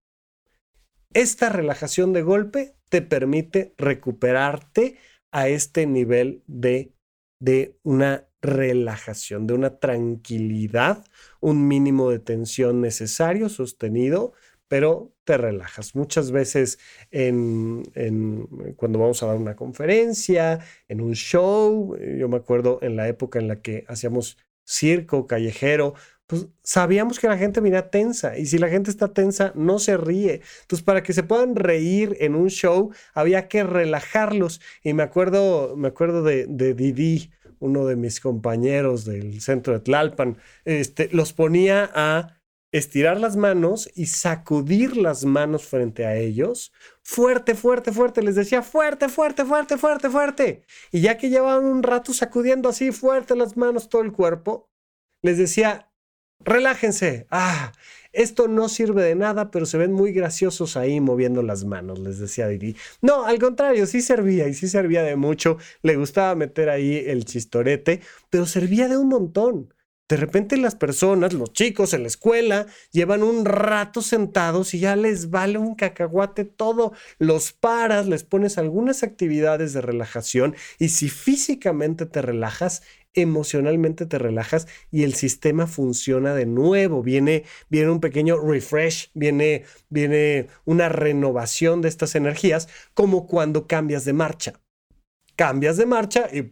Esta 1.14 1.50
relajación 1.50 2.14
de 2.14 2.22
golpe 2.22 2.76
te 2.90 3.02
permite 3.02 3.74
recuperarte 3.78 4.98
a 5.32 5.50
este 5.50 5.86
nivel 5.86 6.44
de, 6.48 6.94
de 7.40 7.78
una 7.84 8.28
relajación, 8.42 9.46
de 9.46 9.54
una 9.54 9.80
tranquilidad, 9.80 11.06
un 11.42 11.68
mínimo 11.68 12.10
de 12.10 12.20
tensión 12.20 12.82
necesario, 12.82 13.50
sostenido, 13.50 14.34
pero 14.68 15.14
te 15.26 15.38
relajas. 15.38 15.96
Muchas 15.96 16.32
veces 16.32 16.80
cuando 17.12 19.00
vamos 19.00 19.22
a 19.22 19.28
dar 19.28 19.36
una 19.36 19.58
conferencia, 19.58 20.60
en 20.88 21.02
un 21.02 21.14
show, 21.14 21.98
yo 21.98 22.30
me 22.30 22.38
acuerdo 22.38 22.80
en 22.82 22.96
la 22.96 23.10
época 23.10 23.38
en 23.38 23.50
la 23.50 23.62
que 23.62 23.84
hacíamos 23.90 24.38
circo 24.66 25.28
callejero, 25.28 25.94
pues 26.32 26.48
sabíamos 26.64 27.20
que 27.20 27.28
la 27.28 27.38
gente 27.38 27.60
venía 27.60 27.90
tensa 27.90 28.38
y 28.38 28.46
si 28.46 28.58
la 28.58 28.70
gente 28.70 28.90
está 28.90 29.10
tensa 29.10 29.52
no 29.54 29.80
se 29.80 29.98
ríe. 29.98 30.40
Entonces 30.62 30.82
para 30.82 31.04
que 31.04 31.12
se 31.12 31.24
puedan 31.24 31.58
reír 31.58 32.16
en 32.22 32.36
un 32.36 32.50
show 32.50 32.94
había 33.14 33.50
que 33.50 33.66
relajarlos 33.66 34.62
y 34.82 34.94
me 34.94 35.04
acuerdo, 35.04 35.76
me 35.76 35.90
acuerdo 35.90 36.24
de, 36.24 36.46
de 36.48 36.74
Didi, 36.74 37.32
uno 37.60 37.86
de 37.86 37.98
mis 37.98 38.22
compañeros 38.22 39.04
del 39.04 39.42
centro 39.42 39.74
de 39.74 39.82
Tlalpan, 39.82 40.38
este, 40.64 41.10
los 41.12 41.34
ponía 41.34 41.92
a 41.94 42.40
estirar 42.72 43.20
las 43.20 43.36
manos 43.36 43.92
y 43.94 44.06
sacudir 44.06 44.96
las 44.96 45.26
manos 45.26 45.66
frente 45.66 46.06
a 46.06 46.16
ellos. 46.16 46.72
Fuerte, 47.04 47.56
fuerte, 47.56 47.92
fuerte. 47.92 48.22
Les 48.22 48.36
decía 48.36 48.62
fuerte, 48.62 49.10
fuerte, 49.10 49.44
fuerte, 49.44 49.78
fuerte, 49.78 50.10
fuerte. 50.10 50.64
Y 50.94 51.02
ya 51.02 51.18
que 51.18 51.30
llevaban 51.30 51.66
un 51.66 51.84
rato 51.84 52.14
sacudiendo 52.14 52.70
así 52.70 52.94
fuerte 52.94 53.36
las 53.36 53.58
manos, 53.58 53.90
todo 53.90 54.02
el 54.02 54.14
cuerpo, 54.14 54.70
les 55.22 55.38
decía 55.38 55.91
relájense. 56.46 57.28
Ah, 57.32 57.72
esto 58.14 58.50
no 58.50 58.68
sirve 58.68 59.04
de 59.04 59.16
nada, 59.16 59.52
pero 59.52 59.66
se 59.66 59.78
ven 59.78 59.94
muy 59.94 60.12
graciosos 60.12 60.76
ahí 60.76 61.00
moviendo 61.00 61.44
las 61.44 61.64
manos, 61.64 62.00
les 62.00 62.20
decía 62.20 62.48
Didi. 62.48 62.76
No, 63.02 63.26
al 63.26 63.40
contrario, 63.40 63.86
sí 63.86 64.02
servía 64.02 64.48
y 64.48 64.54
sí 64.54 64.68
servía 64.68 65.04
de 65.04 65.16
mucho. 65.16 65.58
Le 65.82 65.96
gustaba 65.96 66.36
meter 66.36 66.70
ahí 66.70 67.04
el 67.08 67.24
chistorete, 67.24 68.02
pero 68.30 68.46
servía 68.46 68.90
de 68.90 68.98
un 68.98 69.08
montón. 69.08 69.74
De 70.12 70.18
repente 70.18 70.58
las 70.58 70.76
personas, 70.76 71.32
los 71.32 71.54
chicos 71.54 71.94
en 71.94 72.02
la 72.02 72.10
escuela, 72.10 72.68
llevan 72.92 73.24
un 73.24 73.46
rato 73.46 74.02
sentados 74.02 74.74
y 74.74 74.80
ya 74.80 74.98
les 74.98 75.30
vale 75.30 75.58
un 75.58 75.74
cacahuate 75.74 76.44
todo. 76.44 76.92
Los 77.18 77.54
paras, 77.54 78.08
les 78.08 78.26
pones 78.26 78.58
algunas 78.58 79.04
actividades 79.04 79.72
de 79.72 79.80
relajación 79.80 80.54
y 80.80 80.90
si 80.90 81.08
físicamente 81.08 82.06
te 82.06 82.22
relajas, 82.22 82.84
emocionalmente 83.14 84.06
te 84.06 84.18
relajas 84.18 84.68
y 84.90 85.04
el 85.04 85.14
sistema 85.14 85.68
funciona 85.68 86.34
de 86.34 86.46
nuevo. 86.46 87.04
Viene, 87.04 87.44
viene 87.70 87.92
un 87.92 88.00
pequeño 88.00 88.40
refresh, 88.40 89.10
viene, 89.14 89.66
viene 89.90 90.48
una 90.66 90.90
renovación 90.90 91.82
de 91.82 91.90
estas 91.90 92.16
energías, 92.16 92.68
como 92.94 93.28
cuando 93.28 93.68
cambias 93.68 94.06
de 94.06 94.14
marcha. 94.14 94.54
Cambias 95.36 95.78
de 95.78 95.86
marcha 95.86 96.30
y 96.32 96.52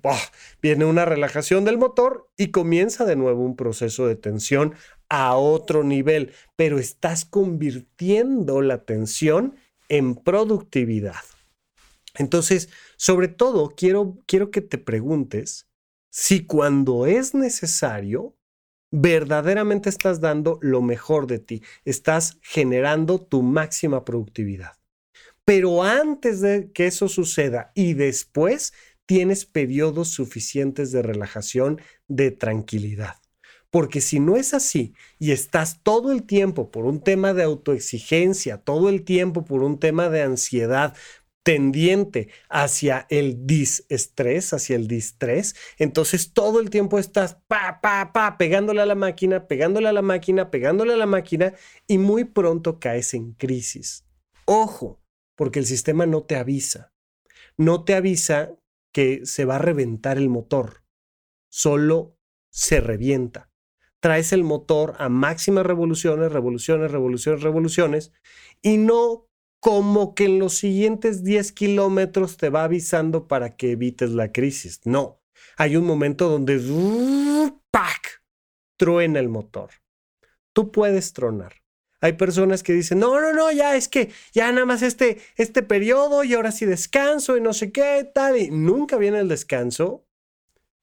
viene 0.61 0.85
una 0.85 1.05
relajación 1.05 1.65
del 1.65 1.77
motor 1.77 2.29
y 2.37 2.47
comienza 2.47 3.05
de 3.05 3.15
nuevo 3.15 3.43
un 3.43 3.55
proceso 3.55 4.07
de 4.07 4.15
tensión 4.15 4.73
a 5.09 5.35
otro 5.35 5.83
nivel, 5.83 6.33
pero 6.55 6.79
estás 6.79 7.25
convirtiendo 7.25 8.61
la 8.61 8.85
tensión 8.85 9.55
en 9.89 10.15
productividad. 10.15 11.21
Entonces, 12.15 12.69
sobre 12.95 13.27
todo, 13.27 13.73
quiero, 13.75 14.17
quiero 14.25 14.51
que 14.51 14.61
te 14.61 14.77
preguntes 14.77 15.68
si 16.19 16.45
cuando 16.45 17.05
es 17.05 17.33
necesario, 17.33 18.35
verdaderamente 18.91 19.87
estás 19.87 20.19
dando 20.19 20.59
lo 20.61 20.81
mejor 20.81 21.27
de 21.27 21.39
ti, 21.39 21.63
estás 21.85 22.39
generando 22.41 23.21
tu 23.21 23.41
máxima 23.41 24.03
productividad. 24.03 24.73
Pero 25.45 25.81
antes 25.81 26.41
de 26.41 26.73
que 26.73 26.87
eso 26.87 27.07
suceda 27.07 27.71
y 27.73 27.93
después, 27.93 28.73
tienes 29.05 29.45
periodos 29.45 30.09
suficientes 30.09 30.91
de 30.91 31.03
relajación, 31.03 31.79
de 32.09 32.31
tranquilidad. 32.31 33.15
Porque 33.71 34.01
si 34.01 34.19
no 34.19 34.35
es 34.35 34.53
así 34.53 34.93
y 35.19 35.31
estás 35.31 35.81
todo 35.83 36.11
el 36.11 36.23
tiempo 36.23 36.69
por 36.69 36.85
un 36.85 37.01
tema 37.01 37.33
de 37.33 37.43
autoexigencia, 37.43 38.57
todo 38.57 38.89
el 38.89 39.03
tiempo 39.03 39.45
por 39.45 39.63
un 39.63 39.79
tema 39.79 40.09
de 40.09 40.23
ansiedad, 40.23 40.97
tendiente 41.43 42.29
hacia 42.49 43.07
el 43.09 43.47
disestrés, 43.47 44.53
hacia 44.53 44.75
el 44.75 44.87
distrés, 44.87 45.55
entonces 45.77 46.33
todo 46.33 46.59
el 46.59 46.69
tiempo 46.69 46.99
estás 46.99 47.37
pa, 47.47 47.79
pa, 47.81 48.11
pa, 48.13 48.37
pegándole 48.37 48.81
a 48.81 48.85
la 48.85 48.95
máquina, 48.95 49.47
pegándole 49.47 49.87
a 49.87 49.93
la 49.93 50.01
máquina, 50.01 50.51
pegándole 50.51 50.93
a 50.93 50.97
la 50.97 51.05
máquina 51.05 51.53
y 51.87 51.97
muy 51.97 52.25
pronto 52.25 52.79
caes 52.79 53.13
en 53.13 53.33
crisis. 53.33 54.05
Ojo, 54.45 55.01
porque 55.35 55.59
el 55.59 55.65
sistema 55.65 56.05
no 56.05 56.23
te 56.23 56.35
avisa. 56.35 56.91
No 57.57 57.83
te 57.83 57.95
avisa 57.95 58.51
que 58.91 59.25
se 59.25 59.45
va 59.45 59.55
a 59.55 59.59
reventar 59.59 60.17
el 60.17 60.29
motor. 60.29 60.83
Solo 61.49 62.17
se 62.51 62.81
revienta. 62.81 63.49
Traes 64.01 64.33
el 64.33 64.43
motor 64.43 64.95
a 64.97 65.09
máximas 65.09 65.65
revoluciones, 65.65 66.31
revoluciones, 66.31 66.91
revoluciones, 66.91 67.43
revoluciones, 67.43 68.11
y 68.61 68.77
no 68.77 69.28
como 69.59 70.15
que 70.15 70.25
en 70.25 70.39
los 70.39 70.53
siguientes 70.53 71.23
10 71.23 71.51
kilómetros 71.51 72.37
te 72.37 72.49
va 72.49 72.63
avisando 72.63 73.27
para 73.27 73.55
que 73.55 73.71
evites 73.71 74.11
la 74.11 74.31
crisis. 74.31 74.81
No, 74.85 75.21
hay 75.57 75.75
un 75.75 75.85
momento 75.85 76.29
donde 76.29 76.59
¡pac! 77.71 78.23
truena 78.77 79.19
el 79.19 79.29
motor. 79.29 79.71
Tú 80.53 80.71
puedes 80.71 81.13
tronar. 81.13 81.53
Hay 82.01 82.13
personas 82.13 82.63
que 82.63 82.71
dicen, 82.71 82.99
no, 82.99 83.19
no, 83.19 83.33
no, 83.33 83.51
ya 83.51 83.75
es 83.75 83.89
que 83.89 84.09
ya 84.31 84.49
nada 84.53 84.65
más 84.65 84.81
este, 84.81 85.17
este 85.35 85.63
periodo 85.63 86.23
y 86.23 86.33
ahora 86.33 86.53
sí 86.53 86.65
descanso 86.65 87.35
y 87.35 87.41
no 87.41 87.53
sé 87.53 87.73
qué, 87.73 88.09
tal. 88.13 88.37
Y 88.37 88.49
nunca 88.51 88.95
viene 88.95 89.19
el 89.19 89.27
descanso 89.27 90.05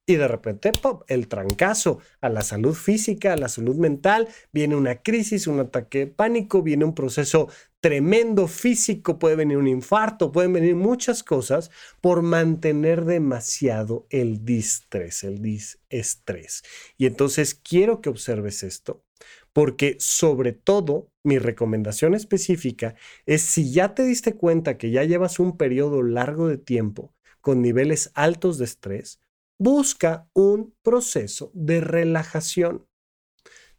y 0.09 0.15
de 0.15 0.27
repente, 0.27 0.71
¡pop!, 0.71 1.03
el 1.07 1.27
trancazo 1.27 1.99
a 2.21 2.29
la 2.29 2.41
salud 2.41 2.73
física, 2.73 3.33
a 3.33 3.37
la 3.37 3.49
salud 3.49 3.75
mental, 3.75 4.29
viene 4.53 4.77
una 4.77 5.01
crisis, 5.03 5.47
un 5.47 5.59
ataque 5.59 5.99
de 5.99 6.07
pánico, 6.07 6.63
viene 6.63 6.85
un 6.85 6.95
proceso 6.95 7.49
tremendo 7.81 8.47
físico, 8.47 9.19
puede 9.19 9.35
venir 9.35 9.57
un 9.57 9.67
infarto, 9.67 10.31
pueden 10.31 10.53
venir 10.53 10.75
muchas 10.75 11.23
cosas 11.23 11.71
por 11.99 12.21
mantener 12.21 13.03
demasiado 13.03 14.07
el 14.09 14.45
distrés, 14.45 15.25
el 15.25 15.41
disestrés. 15.41 16.63
Y 16.97 17.05
entonces 17.05 17.53
quiero 17.53 17.99
que 17.99 18.09
observes 18.09 18.63
esto, 18.63 19.03
porque 19.51 19.97
sobre 19.99 20.53
todo 20.53 21.11
mi 21.21 21.37
recomendación 21.37 22.15
específica 22.15 22.95
es 23.25 23.41
si 23.41 23.73
ya 23.73 23.93
te 23.93 24.03
diste 24.03 24.35
cuenta 24.35 24.77
que 24.77 24.89
ya 24.89 25.03
llevas 25.03 25.37
un 25.39 25.57
periodo 25.57 26.01
largo 26.01 26.47
de 26.47 26.57
tiempo 26.57 27.13
con 27.41 27.61
niveles 27.61 28.11
altos 28.13 28.57
de 28.57 28.65
estrés, 28.65 29.19
busca 29.57 30.27
un 30.33 30.73
proceso 30.83 31.51
de 31.53 31.81
relajación. 31.81 32.87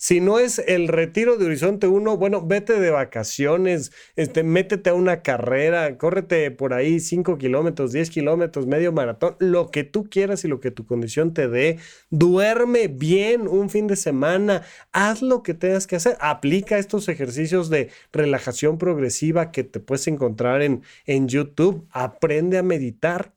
Si 0.00 0.20
no 0.20 0.38
es 0.38 0.60
el 0.60 0.86
retiro 0.86 1.38
de 1.38 1.46
Horizonte 1.46 1.88
1, 1.88 2.16
bueno, 2.18 2.46
vete 2.46 2.78
de 2.78 2.90
vacaciones, 2.90 3.90
este, 4.14 4.44
métete 4.44 4.90
a 4.90 4.94
una 4.94 5.22
carrera, 5.22 5.98
córrete 5.98 6.52
por 6.52 6.72
ahí 6.72 7.00
5 7.00 7.36
kilómetros, 7.36 7.90
10 7.90 8.08
kilómetros, 8.10 8.68
medio 8.68 8.92
maratón, 8.92 9.34
lo 9.40 9.72
que 9.72 9.82
tú 9.82 10.08
quieras 10.08 10.44
y 10.44 10.48
lo 10.48 10.60
que 10.60 10.70
tu 10.70 10.86
condición 10.86 11.34
te 11.34 11.48
dé. 11.48 11.80
Duerme 12.10 12.86
bien 12.86 13.48
un 13.48 13.70
fin 13.70 13.88
de 13.88 13.96
semana, 13.96 14.62
haz 14.92 15.20
lo 15.20 15.42
que 15.42 15.54
tengas 15.54 15.88
que 15.88 15.96
hacer. 15.96 16.16
Aplica 16.20 16.78
estos 16.78 17.08
ejercicios 17.08 17.68
de 17.68 17.90
relajación 18.12 18.78
progresiva 18.78 19.50
que 19.50 19.64
te 19.64 19.80
puedes 19.80 20.06
encontrar 20.06 20.62
en, 20.62 20.82
en 21.06 21.26
YouTube. 21.26 21.88
Aprende 21.90 22.56
a 22.56 22.62
meditar, 22.62 23.34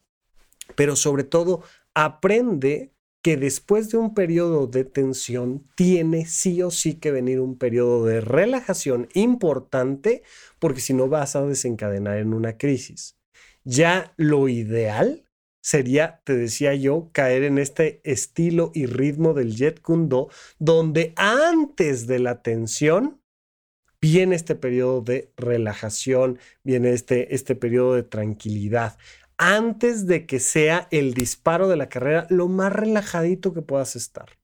pero 0.75 0.95
sobre 0.95 1.23
todo 1.23 1.63
aprende 1.95 2.93
que 3.23 3.37
después 3.37 3.89
de 3.89 3.97
un 3.97 4.13
periodo 4.13 4.67
de 4.67 4.83
tensión 4.83 5.67
tiene 5.75 6.25
sí 6.25 6.61
o 6.63 6.71
sí 6.71 6.95
que 6.95 7.11
venir 7.11 7.39
un 7.39 7.57
periodo 7.57 8.05
de 8.05 8.19
relajación 8.19 9.09
importante 9.13 10.23
porque 10.59 10.81
si 10.81 10.93
no 10.93 11.07
vas 11.07 11.35
a 11.35 11.45
desencadenar 11.45 12.17
en 12.17 12.33
una 12.33 12.57
crisis. 12.57 13.17
Ya 13.63 14.13
lo 14.17 14.49
ideal 14.49 15.23
sería, 15.61 16.21
te 16.23 16.35
decía 16.35 16.73
yo, 16.73 17.09
caer 17.11 17.43
en 17.43 17.59
este 17.59 18.01
estilo 18.03 18.71
y 18.73 18.87
ritmo 18.87 19.35
del 19.35 19.55
Jet 19.55 19.81
Kundo, 19.81 20.29
donde 20.57 21.13
antes 21.15 22.07
de 22.07 22.17
la 22.17 22.41
tensión 22.41 23.21
viene 24.01 24.35
este 24.35 24.55
periodo 24.55 25.01
de 25.01 25.31
relajación, 25.37 26.39
viene 26.63 26.91
este, 26.91 27.35
este 27.35 27.55
periodo 27.55 27.93
de 27.93 28.03
tranquilidad. 28.03 28.97
Antes 29.43 30.05
de 30.05 30.27
que 30.27 30.39
sea 30.39 30.87
el 30.91 31.15
disparo 31.15 31.67
de 31.67 31.75
la 31.75 31.89
carrera, 31.89 32.27
lo 32.29 32.47
más 32.47 32.71
relajadito 32.71 33.55
que 33.55 33.63
puedas 33.63 33.95
estar. 33.95 34.37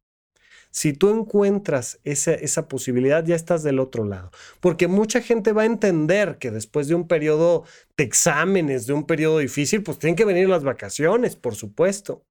Si 0.71 0.91
tú 0.91 1.11
encuentras 1.11 1.99
esa, 2.03 2.33
esa, 2.33 2.67
posibilidad, 2.67 3.23
ya 3.23 3.35
estás 3.35 3.61
del 3.61 3.77
otro 3.77 4.05
lado. 4.05 4.31
Porque 4.59 4.87
mucha 4.87 5.21
gente 5.21 5.51
va 5.51 5.61
a 5.61 5.65
entender 5.65 6.39
que 6.39 6.49
después 6.49 6.87
de 6.87 6.95
un 6.95 7.07
periodo 7.07 7.63
de 7.95 8.05
exámenes, 8.05 8.87
de 8.87 8.93
un 8.93 9.05
periodo 9.05 9.37
difícil, 9.37 9.83
pues 9.83 9.99
tienen 9.99 10.15
que 10.15 10.25
venir 10.25 10.49
las 10.49 10.63
vacaciones, 10.63 11.35
por 11.35 11.53
supuesto. 11.53 12.25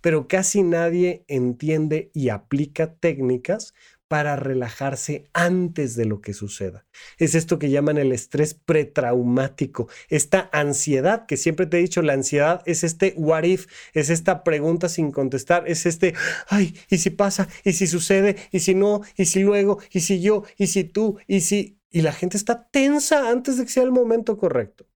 Pero 0.00 0.26
casi 0.26 0.64
nadie 0.64 1.24
entiende 1.28 2.10
y 2.14 2.30
aplica 2.30 2.94
técnicas 2.94 3.74
para 4.08 4.36
relajarse 4.36 5.28
antes 5.34 5.94
de 5.94 6.06
lo 6.06 6.20
que 6.20 6.32
suceda. 6.32 6.86
Es 7.18 7.34
esto 7.34 7.58
que 7.58 7.70
llaman 7.70 7.98
el 7.98 8.12
estrés 8.12 8.54
pretraumático, 8.54 9.88
esta 10.08 10.48
ansiedad 10.52 11.26
que 11.26 11.36
siempre 11.36 11.66
te 11.66 11.78
he 11.78 11.82
dicho, 11.82 12.02
la 12.02 12.14
ansiedad 12.14 12.62
es 12.64 12.84
este 12.84 13.14
what 13.16 13.44
if, 13.44 13.66
es 13.92 14.08
esta 14.08 14.42
pregunta 14.42 14.88
sin 14.88 15.12
contestar, 15.12 15.64
es 15.68 15.84
este, 15.86 16.14
ay, 16.48 16.74
¿y 16.88 16.98
si 16.98 17.10
pasa? 17.10 17.48
¿Y 17.64 17.74
si 17.74 17.86
sucede? 17.86 18.36
¿Y 18.50 18.60
si 18.60 18.74
no? 18.74 19.02
¿Y 19.16 19.26
si 19.26 19.40
luego? 19.40 19.78
¿Y 19.92 20.00
si 20.00 20.20
yo? 20.20 20.44
¿Y 20.56 20.68
si 20.68 20.84
tú? 20.84 21.18
¿Y 21.26 21.42
si? 21.42 21.78
Y 21.90 22.00
la 22.00 22.12
gente 22.12 22.36
está 22.36 22.68
tensa 22.70 23.30
antes 23.30 23.58
de 23.58 23.64
que 23.64 23.70
sea 23.70 23.82
el 23.82 23.92
momento 23.92 24.38
correcto. 24.38 24.86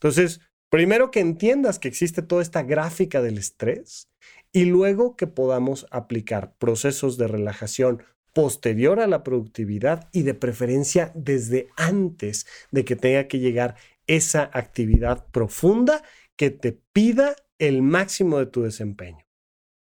Entonces, 0.00 0.40
primero 0.70 1.10
que 1.10 1.20
entiendas 1.20 1.78
que 1.78 1.88
existe 1.88 2.22
toda 2.22 2.42
esta 2.42 2.62
gráfica 2.62 3.20
del 3.20 3.38
estrés 3.38 4.08
y 4.52 4.66
luego 4.66 5.16
que 5.16 5.26
podamos 5.26 5.86
aplicar 5.90 6.54
procesos 6.58 7.16
de 7.16 7.26
relajación 7.26 8.02
posterior 8.32 9.00
a 9.00 9.06
la 9.06 9.22
productividad 9.22 10.08
y 10.12 10.22
de 10.22 10.34
preferencia 10.34 11.12
desde 11.14 11.68
antes 11.76 12.46
de 12.70 12.84
que 12.84 12.96
tenga 12.96 13.28
que 13.28 13.38
llegar 13.38 13.76
esa 14.06 14.50
actividad 14.52 15.26
profunda 15.30 16.02
que 16.36 16.50
te 16.50 16.72
pida 16.92 17.36
el 17.58 17.82
máximo 17.82 18.38
de 18.38 18.46
tu 18.46 18.62
desempeño. 18.62 19.24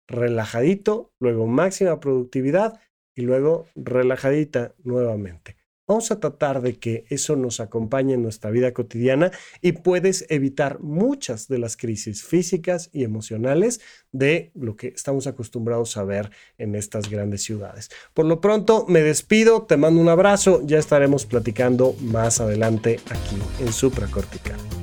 Relajadito, 0.07 1.13
luego 1.19 1.47
máxima 1.47 1.99
productividad 1.99 2.79
y 3.15 3.21
luego 3.21 3.67
relajadita 3.75 4.75
nuevamente. 4.83 5.57
Vamos 5.85 6.11
a 6.11 6.19
tratar 6.19 6.61
de 6.61 6.79
que 6.79 7.05
eso 7.09 7.35
nos 7.35 7.59
acompañe 7.59 8.13
en 8.13 8.21
nuestra 8.21 8.51
vida 8.51 8.71
cotidiana 8.71 9.31
y 9.61 9.73
puedes 9.73 10.25
evitar 10.29 10.79
muchas 10.79 11.49
de 11.49 11.57
las 11.59 11.75
crisis 11.75 12.23
físicas 12.23 12.89
y 12.93 13.03
emocionales 13.03 13.81
de 14.13 14.51
lo 14.55 14.77
que 14.77 14.87
estamos 14.87 15.27
acostumbrados 15.27 15.97
a 15.97 16.05
ver 16.05 16.31
en 16.57 16.75
estas 16.75 17.09
grandes 17.09 17.43
ciudades. 17.43 17.89
Por 18.13 18.25
lo 18.25 18.39
pronto, 18.39 18.85
me 18.87 19.01
despido, 19.01 19.63
te 19.63 19.75
mando 19.75 19.99
un 19.99 20.09
abrazo, 20.09 20.61
ya 20.63 20.79
estaremos 20.79 21.25
platicando 21.25 21.95
más 21.99 22.39
adelante 22.39 23.01
aquí 23.09 23.37
en 23.59 23.73
Supracortical. 23.73 24.82